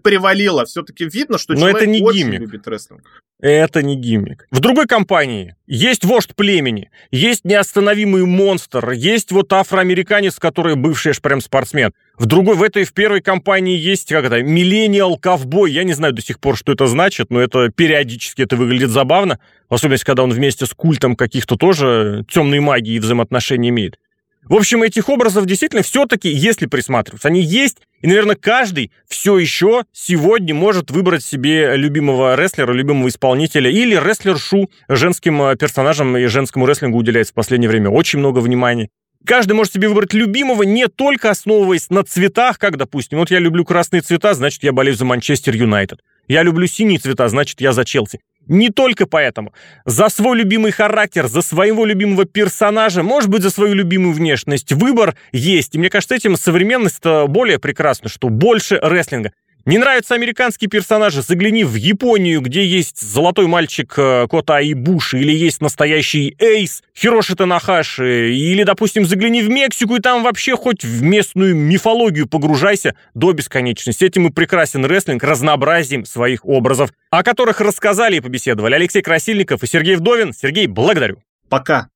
превалила. 0.02 0.64
Все-таки 0.64 1.04
видно, 1.04 1.38
что 1.38 1.54
Но 1.54 1.60
человек 1.60 1.76
это 1.76 1.86
не 1.86 2.02
очень 2.02 2.18
гиммик. 2.20 2.40
любит 2.40 2.68
рестлинг. 2.68 3.02
Это 3.42 3.82
не 3.82 3.96
гиммик. 3.96 4.46
В 4.52 4.60
другой 4.60 4.86
компании 4.86 5.56
есть 5.66 6.04
вождь 6.04 6.36
племени, 6.36 6.92
есть 7.10 7.44
неостановимый 7.44 8.24
монстр, 8.24 8.90
есть 8.90 9.32
вот 9.32 9.52
афроамериканец, 9.52 10.38
который 10.38 10.76
бывший 10.76 11.10
аж 11.10 11.20
прям 11.20 11.40
спортсмен. 11.40 11.92
В 12.16 12.26
другой, 12.26 12.54
в 12.54 12.62
этой, 12.62 12.84
в 12.84 12.92
первой 12.92 13.20
компании 13.20 13.76
есть, 13.76 14.08
как 14.10 14.26
это, 14.26 14.42
миллениал 14.44 15.18
ковбой. 15.18 15.72
Я 15.72 15.82
не 15.82 15.92
знаю 15.92 16.12
до 16.12 16.22
сих 16.22 16.38
пор, 16.38 16.56
что 16.56 16.70
это 16.70 16.86
значит, 16.86 17.30
но 17.30 17.40
это 17.40 17.68
периодически 17.70 18.42
это 18.42 18.54
выглядит 18.54 18.90
забавно. 18.90 19.40
В 19.68 19.74
особенности, 19.74 20.04
когда 20.06 20.22
он 20.22 20.30
вместе 20.30 20.64
с 20.64 20.70
культом 20.70 21.16
каких-то 21.16 21.56
тоже 21.56 22.24
темной 22.30 22.60
магии 22.60 22.94
и 22.94 23.00
взаимоотношений 23.00 23.70
имеет. 23.70 23.98
В 24.48 24.54
общем, 24.54 24.82
этих 24.82 25.08
образов 25.08 25.46
действительно 25.46 25.82
все-таки, 25.82 26.28
если 26.28 26.66
присматриваться, 26.66 27.28
они 27.28 27.40
есть, 27.40 27.78
и, 28.00 28.08
наверное, 28.08 28.34
каждый 28.34 28.90
все 29.06 29.38
еще 29.38 29.84
сегодня 29.92 30.54
может 30.54 30.90
выбрать 30.90 31.22
себе 31.22 31.76
любимого 31.76 32.34
рестлера, 32.34 32.72
любимого 32.72 33.08
исполнителя 33.08 33.70
или 33.70 33.94
рестлершу. 33.94 34.68
Женским 34.88 35.40
э, 35.42 35.56
персонажам 35.56 36.16
и 36.16 36.26
женскому 36.26 36.66
рестлингу 36.66 36.98
уделяется 36.98 37.32
в 37.32 37.36
последнее 37.36 37.68
время 37.68 37.90
очень 37.90 38.18
много 38.18 38.40
внимания. 38.40 38.88
Каждый 39.24 39.52
может 39.52 39.72
себе 39.72 39.88
выбрать 39.88 40.14
любимого, 40.14 40.64
не 40.64 40.88
только 40.88 41.30
основываясь 41.30 41.90
на 41.90 42.02
цветах, 42.02 42.58
как, 42.58 42.76
допустим, 42.76 43.18
вот 43.18 43.30
я 43.30 43.38
люблю 43.38 43.64
красные 43.64 44.02
цвета, 44.02 44.34
значит, 44.34 44.64
я 44.64 44.72
болею 44.72 44.96
за 44.96 45.04
Манчестер 45.04 45.54
Юнайтед. 45.54 46.00
Я 46.26 46.42
люблю 46.42 46.66
синие 46.66 46.98
цвета, 46.98 47.28
значит, 47.28 47.60
я 47.60 47.72
за 47.72 47.84
Челси. 47.84 48.18
Не 48.48 48.70
только 48.70 49.06
поэтому. 49.06 49.52
За 49.84 50.08
свой 50.08 50.36
любимый 50.38 50.72
характер, 50.72 51.26
за 51.28 51.42
своего 51.42 51.84
любимого 51.84 52.24
персонажа, 52.24 53.02
может 53.02 53.30
быть, 53.30 53.42
за 53.42 53.50
свою 53.50 53.74
любимую 53.74 54.14
внешность. 54.14 54.72
Выбор 54.72 55.16
есть. 55.32 55.74
И 55.74 55.78
мне 55.78 55.90
кажется, 55.90 56.14
этим 56.14 56.36
современность 56.36 57.04
более 57.04 57.58
прекрасна, 57.58 58.08
что 58.08 58.28
больше 58.28 58.78
рестлинга. 58.82 59.32
Не 59.64 59.78
нравятся 59.78 60.16
американские 60.16 60.68
персонажи? 60.68 61.22
Загляни 61.22 61.62
в 61.62 61.76
Японию, 61.76 62.40
где 62.40 62.66
есть 62.66 63.00
золотой 63.00 63.46
мальчик 63.46 63.94
э, 63.96 64.26
Кота 64.28 64.56
Айбуши, 64.56 65.20
или 65.20 65.30
есть 65.30 65.60
настоящий 65.60 66.34
Эйс 66.40 66.82
Хироши 66.96 67.36
Танахаши, 67.36 68.34
или, 68.34 68.64
допустим, 68.64 69.04
загляни 69.04 69.40
в 69.40 69.48
Мексику, 69.48 69.94
и 69.94 70.00
там 70.00 70.24
вообще 70.24 70.56
хоть 70.56 70.82
в 70.82 71.02
местную 71.02 71.54
мифологию 71.54 72.26
погружайся 72.26 72.96
до 73.14 73.32
бесконечности. 73.32 74.04
Этим 74.04 74.26
и 74.26 74.30
прекрасен 74.30 74.84
рестлинг 74.84 75.22
разнообразием 75.22 76.06
своих 76.06 76.44
образов, 76.44 76.90
о 77.10 77.22
которых 77.22 77.60
рассказали 77.60 78.16
и 78.16 78.20
побеседовали 78.20 78.74
Алексей 78.74 79.00
Красильников 79.00 79.62
и 79.62 79.68
Сергей 79.68 79.94
Вдовин. 79.94 80.32
Сергей, 80.32 80.66
благодарю. 80.66 81.22
Пока. 81.48 81.88